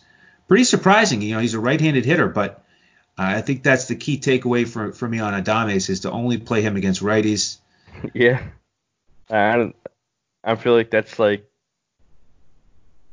[0.52, 1.22] pretty surprising.
[1.22, 2.62] You know, he's a right-handed hitter, but
[3.16, 6.36] uh, I think that's the key takeaway for, for me on Adames is to only
[6.36, 7.56] play him against righties.
[8.12, 8.42] Yeah,
[9.30, 9.76] I don't,
[10.42, 11.48] I feel like that's like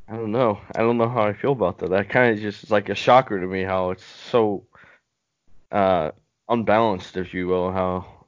[0.08, 0.60] I don't know.
[0.76, 1.92] I don't know how I feel about that.
[1.92, 4.66] That kind of just is like a shocker to me how it's so
[5.72, 6.12] uh,
[6.50, 7.72] unbalanced, if you will.
[7.72, 8.26] How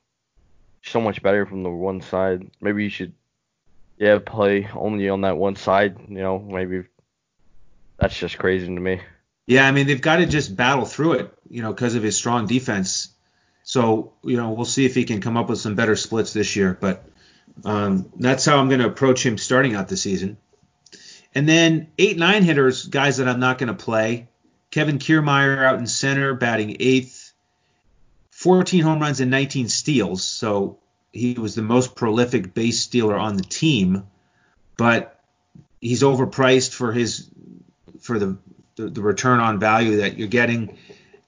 [0.84, 2.50] so much better from the one side.
[2.62, 3.14] Maybe you should,
[3.98, 5.98] yeah, play only on that one side.
[6.08, 6.84] You know, maybe
[8.02, 9.00] that's just crazy to me.
[9.46, 12.18] Yeah, I mean they've got to just battle through it, you know, because of his
[12.18, 13.10] strong defense.
[13.64, 16.56] So you know we'll see if he can come up with some better splits this
[16.56, 16.78] year.
[16.80, 17.06] But
[17.64, 20.38] um, that's how I'm going to approach him starting out the season.
[21.36, 24.28] And then eight nine hitters, guys that I'm not going to play.
[24.72, 27.34] Kevin Kiermaier out in center, batting eighth,
[28.32, 30.24] 14 home runs and 19 steals.
[30.24, 30.80] So
[31.12, 34.08] he was the most prolific base stealer on the team,
[34.78, 35.20] but
[35.82, 37.30] he's overpriced for his
[38.02, 38.38] for the
[38.76, 40.78] the, the return on value that you're getting.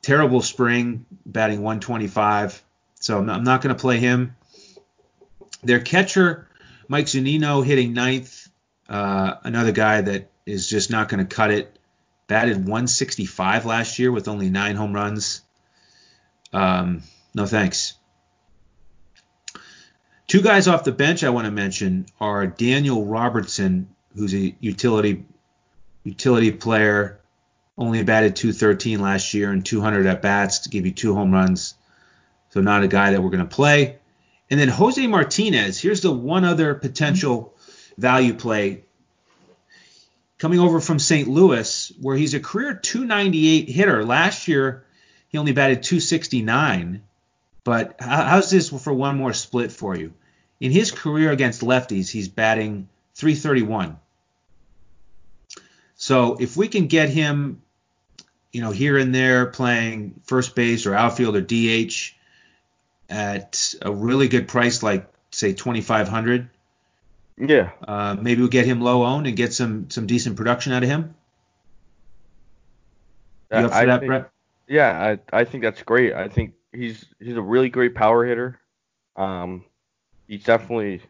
[0.02, 2.64] Terrible spring, batting 125.
[2.96, 4.36] So I'm not, not going to play him.
[5.64, 6.48] Their catcher,
[6.88, 8.50] Mike Zunino, hitting ninth.
[8.90, 11.78] Uh, another guy that is just not going to cut it.
[12.28, 15.42] Batted 165 last year with only nine home runs.
[16.52, 17.04] Um,
[17.34, 17.94] no thanks.
[20.28, 25.26] Two guys off the bench I want to mention are Daniel Robertson, who's a utility
[26.04, 27.20] utility player
[27.78, 31.76] only batted 213 last year and 200 at bats to give you two home runs.
[32.52, 33.98] So not a guy that we're going to play.
[34.50, 35.82] And then Jose Martinez.
[35.82, 37.56] Here's the one other potential
[37.98, 38.84] value play
[40.38, 41.28] coming over from St.
[41.28, 44.06] Louis, where he's a career 298 hitter.
[44.06, 44.86] Last year
[45.30, 47.02] he only batted 269.
[47.64, 50.14] But how's this for one more split for you?
[50.60, 53.98] In his career against lefties, he's batting 331.
[56.04, 57.62] So if we can get him,
[58.52, 62.12] you know, here and there playing first base or outfield or DH
[63.10, 66.50] at a really good price, like say 2,500.
[67.38, 67.70] Yeah.
[67.88, 70.90] Uh, maybe we'll get him low owned and get some some decent production out of
[70.90, 71.16] him.
[73.50, 74.30] You up for I that, think, Brett?
[74.68, 76.12] Yeah, I I think that's great.
[76.12, 78.60] I think he's he's a really great power hitter.
[79.16, 79.64] Um,
[80.28, 81.02] he's definitely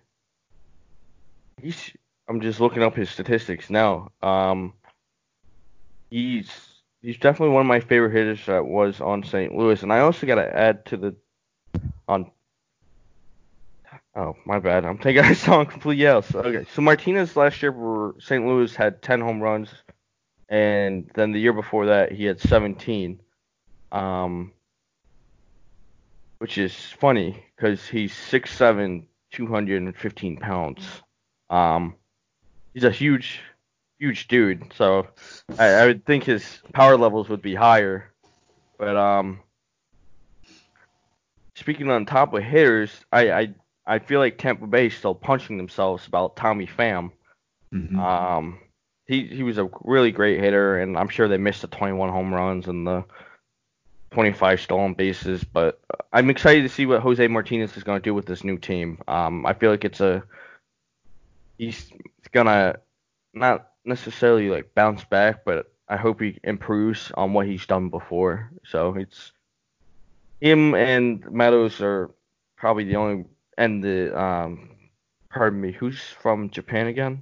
[1.60, 1.94] he's.
[2.28, 4.12] I'm just looking up his statistics now.
[4.22, 4.74] Um,
[6.14, 6.52] he's
[7.02, 9.56] he's definitely one of my favorite hitters that was on St.
[9.56, 11.16] Louis, and I also got to add to the
[12.08, 12.32] on.
[14.16, 14.86] Oh, my bad.
[14.86, 16.34] I'm thinking I saw completely else.
[16.34, 18.46] Okay, so Martinez last year for St.
[18.46, 19.70] Louis had 10 home runs,
[20.50, 23.20] and then the year before that he had 17.
[23.92, 24.52] Um,
[26.38, 30.84] which is funny because he's 6'7", 215 pounds.
[31.50, 31.96] Um,
[32.74, 33.40] he's a huge
[34.04, 35.08] huge dude, so
[35.58, 36.44] I, I would think his
[36.74, 38.12] power levels would be higher.
[38.78, 39.40] But um,
[41.56, 43.54] speaking on top of hitters, I, I
[43.86, 47.12] I feel like Tampa Bay is still punching themselves about Tommy Pham.
[47.74, 47.98] Mm-hmm.
[47.98, 48.60] Um,
[49.08, 52.34] he he was a really great hitter, and I'm sure they missed the 21 home
[52.34, 53.06] runs and the
[54.12, 55.46] 25 stolen bases.
[55.46, 55.80] But
[56.12, 58.98] I'm excited to see what Jose Martinez is going to do with this new team.
[59.08, 60.24] Um, I feel like it's a
[61.58, 61.90] he's
[62.34, 62.80] gonna
[63.34, 68.52] not necessarily like bounce back, but I hope he improves on what he's done before.
[68.66, 69.32] So it's
[70.42, 72.12] him and Meadows are
[72.58, 73.26] probably the only
[73.58, 74.70] and the um
[75.30, 77.22] pardon me, who's from Japan again?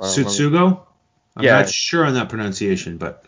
[0.00, 0.86] Tsutsugo?
[1.36, 1.60] I'm yeah.
[1.60, 3.24] not sure on that pronunciation, but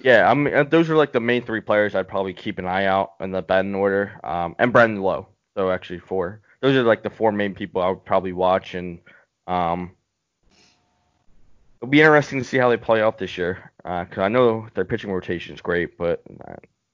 [0.00, 2.66] yeah, I mean uh, those are like the main three players I'd probably keep an
[2.66, 4.18] eye out in the batting order.
[4.24, 5.28] Um, and Brandon Lowe.
[5.56, 6.40] So actually four.
[6.60, 9.00] Those are like the four main people I would probably watch and
[9.46, 9.92] um
[11.82, 14.68] it'll be interesting to see how they play out this year because uh, I know
[14.74, 16.22] their pitching rotation is great, but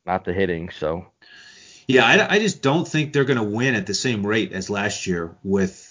[0.07, 0.71] not the hitting.
[0.71, 1.07] So
[1.87, 4.71] yeah, I, I just don't think they're going to win at the same rate as
[4.71, 5.85] last year with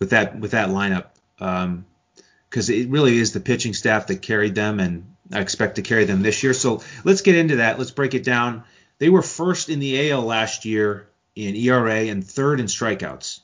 [0.00, 1.06] with that with that lineup
[1.36, 5.82] because um, it really is the pitching staff that carried them, and I expect to
[5.82, 6.52] carry them this year.
[6.52, 7.78] So let's get into that.
[7.78, 8.64] Let's break it down.
[8.98, 13.40] They were first in the AL last year in ERA and third in strikeouts.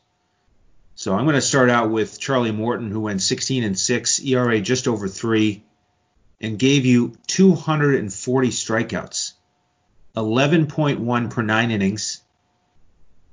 [0.99, 4.61] So I'm going to start out with Charlie Morton, who went 16 and 6, ERA
[4.63, 5.63] just over three,
[6.41, 9.33] and gave you 240 strikeouts,
[10.17, 12.23] 11.1 per nine innings.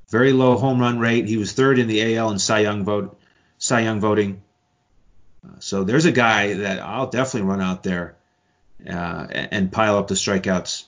[0.10, 1.26] Very low home run rate.
[1.26, 3.18] He was third in the AL in Cy Young vote,
[3.60, 4.42] Cy Young voting.
[5.46, 8.18] Uh, so there's a guy that I'll definitely run out there
[8.86, 10.84] uh, and pile up the strikeouts.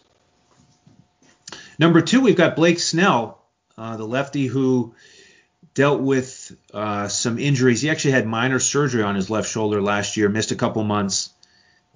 [1.80, 3.42] Number two, we've got Blake Snell,
[3.78, 4.94] uh, the lefty who
[5.76, 7.82] dealt with uh, some injuries.
[7.82, 11.32] He actually had minor surgery on his left shoulder last year, missed a couple months,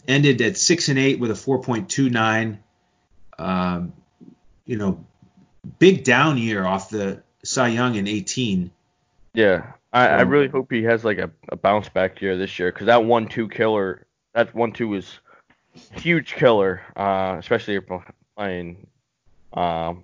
[0.07, 2.59] ended at six and eight with a 4.29.
[3.39, 3.93] Um,
[4.65, 5.03] you know,
[5.80, 8.69] big down year off the Cy Young in 18.
[9.34, 12.71] Yeah, I, I really hope he has like a, a bounce back year this year
[12.71, 15.19] because that one two killer, that one two was
[15.93, 17.84] huge killer, uh, especially if
[18.36, 18.88] playing
[19.53, 20.03] um,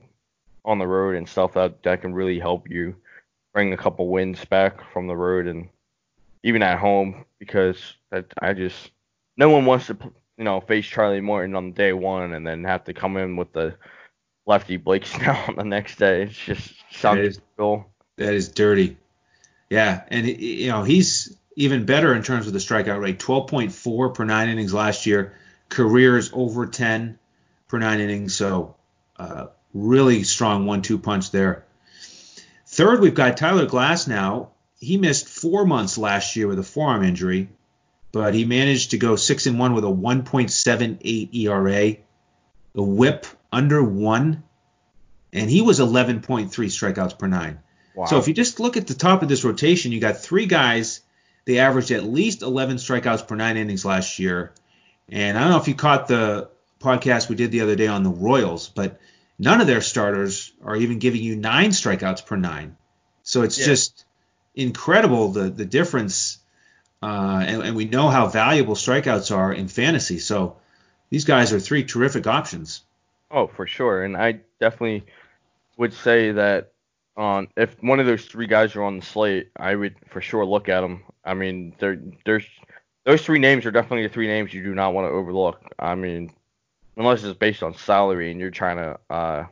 [0.64, 1.54] on the road and stuff.
[1.54, 2.96] That that can really help you
[3.56, 5.70] bring a couple wins back from the road and
[6.44, 7.78] even at home because
[8.12, 8.92] that, I just
[9.38, 9.98] no one wants to
[10.38, 13.54] you know face Charlie Morton on day one and then have to come in with
[13.54, 13.76] the
[14.46, 16.24] lefty Blake Snell on the next day.
[16.24, 17.90] It's just sounds cool.
[18.18, 18.98] That is dirty.
[19.70, 24.26] Yeah, and you know he's even better in terms of the strikeout rate, 12.4 per
[24.26, 25.34] nine innings last year.
[25.70, 27.18] Careers over 10
[27.70, 28.76] per nine innings, so
[29.18, 31.65] uh, really strong one-two punch there.
[32.76, 34.50] Third, we've got Tyler Glasnow.
[34.82, 37.48] He missed four months last year with a forearm injury,
[38.12, 41.96] but he managed to go six and one with a 1.78 ERA,
[42.76, 44.44] a WHIP under one,
[45.32, 47.60] and he was 11.3 strikeouts per nine.
[47.96, 48.08] Wow.
[48.08, 51.00] So if you just look at the top of this rotation, you got three guys.
[51.46, 54.52] They averaged at least 11 strikeouts per nine innings last year.
[55.08, 56.50] And I don't know if you caught the
[56.82, 59.00] podcast we did the other day on the Royals, but
[59.38, 62.78] none of their starters are even giving you nine strikeouts per nine.
[63.24, 63.66] So it's yeah.
[63.66, 64.06] just
[64.54, 66.40] incredible the the difference.
[67.04, 70.18] Uh, and, and we know how valuable strikeouts are in fantasy.
[70.18, 70.58] So
[71.10, 72.82] these guys are three terrific options.
[73.30, 74.04] Oh, for sure.
[74.04, 75.06] And I definitely
[75.78, 76.72] would say that
[77.18, 80.46] on if one of those three guys are on the slate, I would for sure
[80.46, 81.04] look at them.
[81.24, 82.46] I mean, there there's
[83.04, 85.62] those three names are definitely the three names you do not want to overlook.
[85.78, 86.32] I mean,
[86.98, 89.46] unless it's based on salary and you're trying to uh,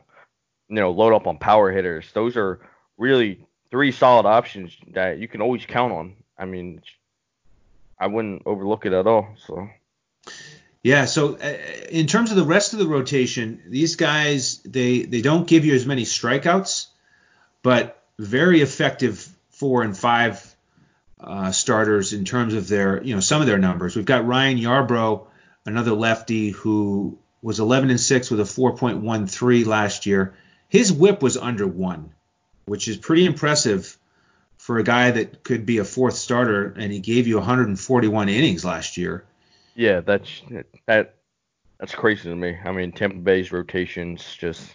[0.68, 2.60] you know load up on power hitters, those are
[2.96, 6.14] really three solid options that you can always count on.
[6.38, 6.82] I mean,
[7.98, 9.34] I wouldn't overlook it at all.
[9.46, 9.68] So.
[10.82, 11.56] Yeah, so uh,
[11.88, 15.74] in terms of the rest of the rotation, these guys they they don't give you
[15.74, 16.88] as many strikeouts,
[17.62, 20.54] but very effective four and five
[21.18, 23.96] uh, starters in terms of their you know some of their numbers.
[23.96, 25.26] We've got Ryan Yarbrough,
[25.64, 30.34] another lefty who was 11 and six with a 4.13 last year.
[30.70, 32.14] His WHIP was under one,
[32.64, 33.98] which is pretty impressive
[34.56, 38.64] for a guy that could be a fourth starter, and he gave you 141 innings
[38.64, 39.26] last year.
[39.74, 40.30] Yeah, that's
[40.86, 41.16] that
[41.78, 42.56] that's crazy to me.
[42.64, 44.74] I mean, Tampa Bay's rotations just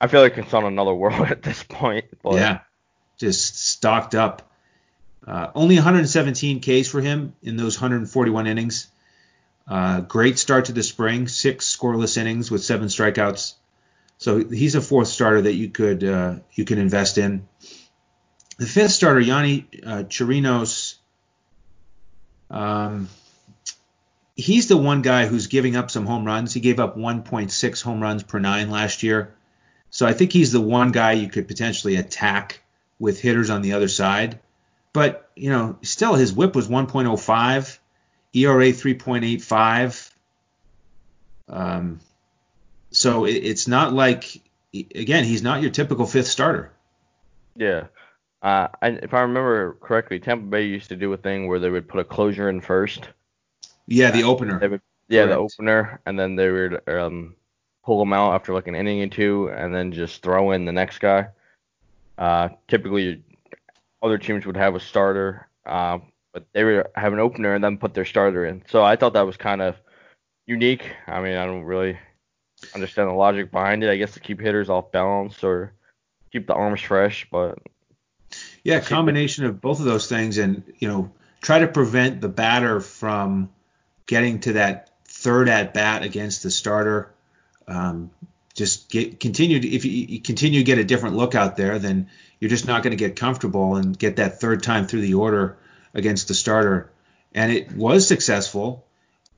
[0.00, 2.06] I feel like it's on another world at this point.
[2.22, 2.36] But.
[2.36, 2.60] Yeah,
[3.18, 4.50] just stocked up.
[5.26, 8.86] Uh, only 117 Ks for him in those 141 innings.
[9.66, 13.54] Uh, great start to the spring, six scoreless innings with seven strikeouts.
[14.18, 17.48] So he's a fourth starter that you could uh, you can invest in.
[18.58, 20.96] The fifth starter, Yonny uh, Chirinos.
[22.50, 23.08] Um,
[24.36, 26.52] he's the one guy who's giving up some home runs.
[26.52, 29.34] He gave up 1.6 home runs per nine last year.
[29.90, 32.60] So I think he's the one guy you could potentially attack
[32.98, 34.40] with hitters on the other side.
[34.92, 37.78] But, you know, still his whip was 1.05,
[38.34, 40.10] ERA 3.85.
[41.48, 42.00] Um,
[42.90, 44.40] so it, it's not like,
[44.72, 46.72] again, he's not your typical fifth starter.
[47.56, 47.84] Yeah.
[48.42, 51.88] Uh, if I remember correctly, Tampa Bay used to do a thing where they would
[51.88, 53.08] put a closer in first
[53.86, 54.58] yeah, the opener.
[54.58, 55.30] Would, yeah, Correct.
[55.30, 57.34] the opener, and then they would um,
[57.84, 60.72] pull them out after like an inning or two, and then just throw in the
[60.72, 61.28] next guy.
[62.16, 63.22] Uh, typically,
[64.02, 65.98] other teams would have a starter, uh,
[66.34, 68.62] but they would have an opener and then put their starter in.
[68.68, 69.76] So I thought that was kind of
[70.46, 70.84] unique.
[71.06, 71.96] I mean, I don't really
[72.74, 73.90] understand the logic behind it.
[73.90, 75.72] I guess to keep hitters off balance or
[76.32, 77.58] keep the arms fresh, but
[78.64, 82.80] yeah, combination of both of those things, and you know, try to prevent the batter
[82.80, 83.50] from
[84.06, 87.14] getting to that third at bat against the starter.
[87.68, 88.10] Um,
[88.54, 91.78] just get continue to, if you, you, continue to get a different look out there,
[91.78, 92.08] then
[92.40, 95.58] you're just not going to get comfortable and get that third time through the order
[95.94, 96.90] against the starter.
[97.34, 98.84] And it was successful.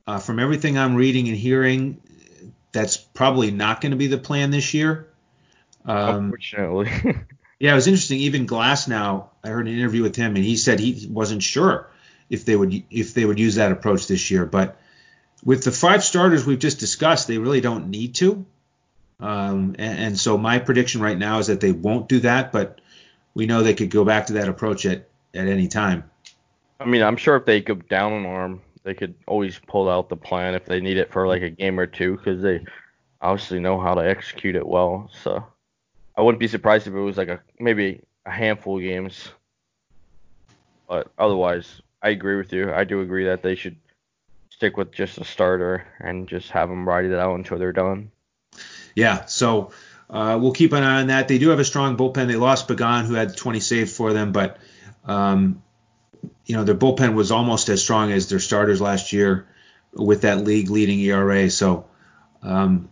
[0.05, 2.01] Uh, from everything I'm reading and hearing,
[2.71, 5.07] that's probably not going to be the plan this year.
[5.85, 6.91] Um, Unfortunately.
[7.59, 8.19] yeah, it was interesting.
[8.19, 11.89] Even Glasnow, I heard an interview with him, and he said he wasn't sure
[12.29, 14.45] if they would if they would use that approach this year.
[14.45, 14.79] But
[15.43, 18.45] with the five starters we've just discussed, they really don't need to.
[19.19, 22.81] Um, and, and, so my prediction right now is that they won't do that, but
[23.33, 26.03] we know they could go back to that approach at, at any time.
[26.79, 30.09] I mean, I'm sure if they go down an arm, they could always pull out
[30.09, 32.63] the plan if they need it for like a game or two because they
[33.21, 35.09] obviously know how to execute it well.
[35.23, 35.45] So
[36.15, 39.29] I wouldn't be surprised if it was like a maybe a handful of games.
[40.87, 42.73] But otherwise, I agree with you.
[42.73, 43.75] I do agree that they should
[44.49, 48.11] stick with just a starter and just have them ride it out until they're done.
[48.95, 49.71] Yeah, so
[50.09, 51.27] uh, we'll keep an eye on that.
[51.27, 52.27] They do have a strong bullpen.
[52.27, 54.57] They lost Pagan, who had 20 saves for them, but
[55.05, 55.61] um,
[56.47, 59.47] you know their bullpen was almost as strong as their starters last year
[59.93, 61.49] with that league leading ERA.
[61.49, 61.85] So
[62.41, 62.89] um,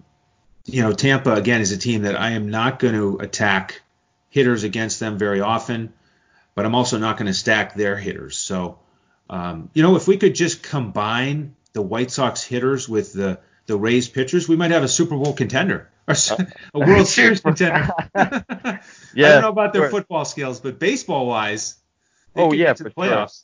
[0.66, 3.82] you know Tampa again is a team that I am not going to attack
[4.30, 5.94] hitters against them very often,
[6.54, 8.38] but I'm also not going to stack their hitters.
[8.38, 8.80] So
[9.30, 13.78] um, you know if we could just combine the White Sox hitters with the the
[13.78, 16.16] Rays pitchers, we might have a Super Bowl contender or
[16.74, 17.90] a World Series contender.
[18.14, 18.34] yeah,
[18.66, 18.80] I
[19.16, 21.78] don't know about their football skills, but baseball wise,
[22.36, 23.44] oh yeah, for playoffs.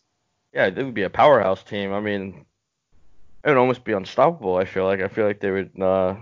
[0.53, 0.63] Sure.
[0.63, 1.93] Yeah, it would be a powerhouse team.
[1.93, 2.45] I mean,
[3.43, 4.57] it would almost be unstoppable.
[4.57, 6.15] I feel like I feel like they would uh,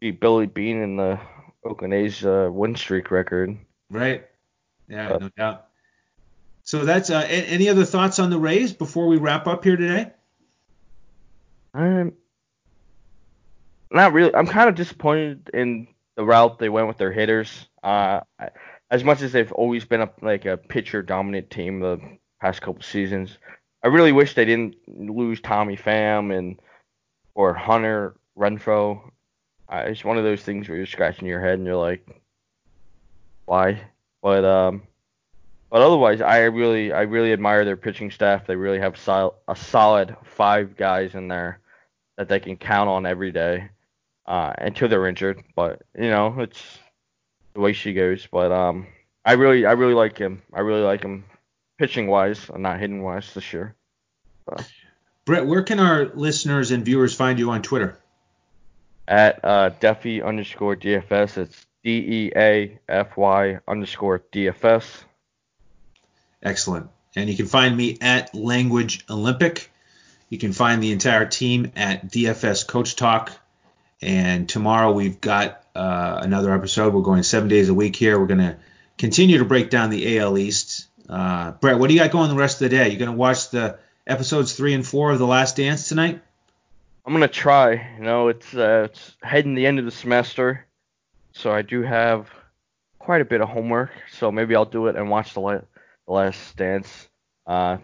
[0.00, 1.20] beat Billy Beane in the
[1.64, 3.56] Oakland A's uh, win streak record.
[3.90, 4.26] Right.
[4.88, 5.66] Yeah, uh, no doubt.
[6.64, 10.12] So that's uh, any other thoughts on the Rays before we wrap up here today?
[11.74, 12.12] Um,
[13.90, 14.34] not really.
[14.34, 17.66] I'm kind of disappointed in the route they went with their hitters.
[17.82, 18.20] Uh,
[18.92, 21.98] as much as they've always been a like a pitcher dominant team the
[22.40, 23.38] past couple seasons,
[23.82, 26.60] I really wish they didn't lose Tommy Pham and
[27.34, 29.10] or Hunter Renfroe.
[29.68, 32.06] Uh, it's one of those things where you're scratching your head and you're like,
[33.46, 33.80] why?
[34.20, 34.82] But um,
[35.70, 38.46] but otherwise, I really I really admire their pitching staff.
[38.46, 41.60] They really have sol- a solid five guys in there
[42.18, 43.70] that they can count on every day
[44.26, 45.42] uh, until they're injured.
[45.56, 46.78] But you know, it's
[47.54, 48.26] the way she goes.
[48.30, 48.86] But um,
[49.24, 50.42] I really, I really like him.
[50.52, 51.24] I really like him
[51.78, 53.74] pitching wise, not hitting wise this year.
[54.48, 54.64] So.
[55.24, 57.98] Brett, where can our listeners and viewers find you on Twitter?
[59.06, 61.38] At uh, Deafy underscore DFS.
[61.38, 64.84] It's D E A F Y underscore DFS.
[66.42, 66.88] Excellent.
[67.14, 69.70] And you can find me at Language Olympic.
[70.28, 73.32] You can find the entire team at DFS Coach Talk
[74.02, 76.92] and tomorrow we've got uh, another episode.
[76.92, 78.18] We're going seven days a week here.
[78.18, 78.56] We're going to
[78.98, 80.88] continue to break down the AL East.
[81.08, 82.88] Uh, Brett, what do you got going the rest of the day?
[82.90, 86.20] You going to watch the episodes three and four of The Last Dance tonight?
[87.04, 87.94] I'm gonna try.
[87.96, 90.66] You know, it's uh, it's heading the end of the semester,
[91.32, 92.30] so I do have
[93.00, 93.90] quite a bit of homework.
[94.12, 95.60] So maybe I'll do it and watch the, la-
[96.06, 97.08] the Last Dance
[97.46, 97.78] uh,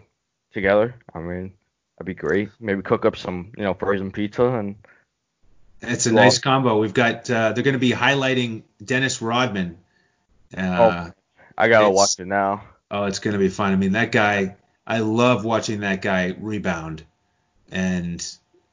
[0.53, 0.95] together.
[1.13, 1.51] I mean,
[1.97, 2.49] that'd be great.
[2.61, 4.75] Maybe cook up some, you know, frozen pizza and
[5.81, 6.79] it's a nice combo.
[6.79, 9.77] We've got uh, they're going to be highlighting Dennis Rodman.
[10.55, 11.11] Uh, oh,
[11.57, 12.63] I gotta watch it now.
[12.91, 13.71] Oh, it's going to be fun.
[13.71, 14.55] I mean, that guy.
[14.87, 17.03] I love watching that guy rebound,
[17.71, 18.25] and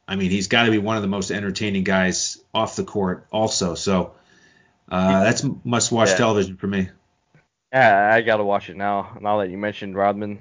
[0.08, 3.26] I mean, he's got to be one of the most entertaining guys off the court,
[3.30, 3.74] also.
[3.74, 4.14] So
[4.90, 6.16] uh, that's must-watch yeah.
[6.16, 6.88] television for me.
[7.70, 9.18] Yeah, I gotta watch it now.
[9.20, 10.38] Now that you mentioned Rodman,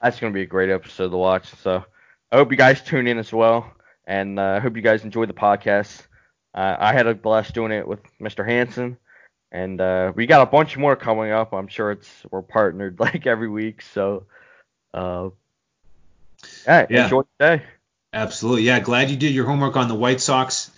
[0.00, 1.50] that's gonna be a great episode to watch.
[1.56, 1.84] So
[2.32, 3.70] I hope you guys tune in as well.
[4.06, 6.06] And uh, I uh, hope you guys enjoyed the podcast.
[6.54, 8.46] Uh, I had a blast doing it with Mr.
[8.46, 8.96] Hanson,
[9.50, 11.52] and uh, we got a bunch more coming up.
[11.52, 13.82] I'm sure it's we're partnered like every week.
[13.82, 14.26] So,
[14.94, 15.30] uh,
[16.66, 17.04] yeah, yeah.
[17.04, 17.62] enjoy the day.
[18.12, 18.80] Absolutely, yeah.
[18.80, 20.70] Glad you did your homework on the White Sox.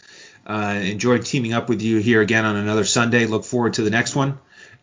[0.47, 3.27] Uh, enjoyed teaming up with you here again on another Sunday.
[3.27, 4.39] Look forward to the next one.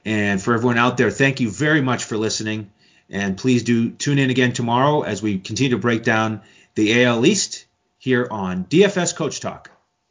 [0.06, 2.70] And for everyone out there, thank you very much for listening.
[3.10, 6.42] And please do tune in again tomorrow as we continue to break down
[6.76, 7.65] the AL East
[8.06, 9.75] here on DFS Coach Talk.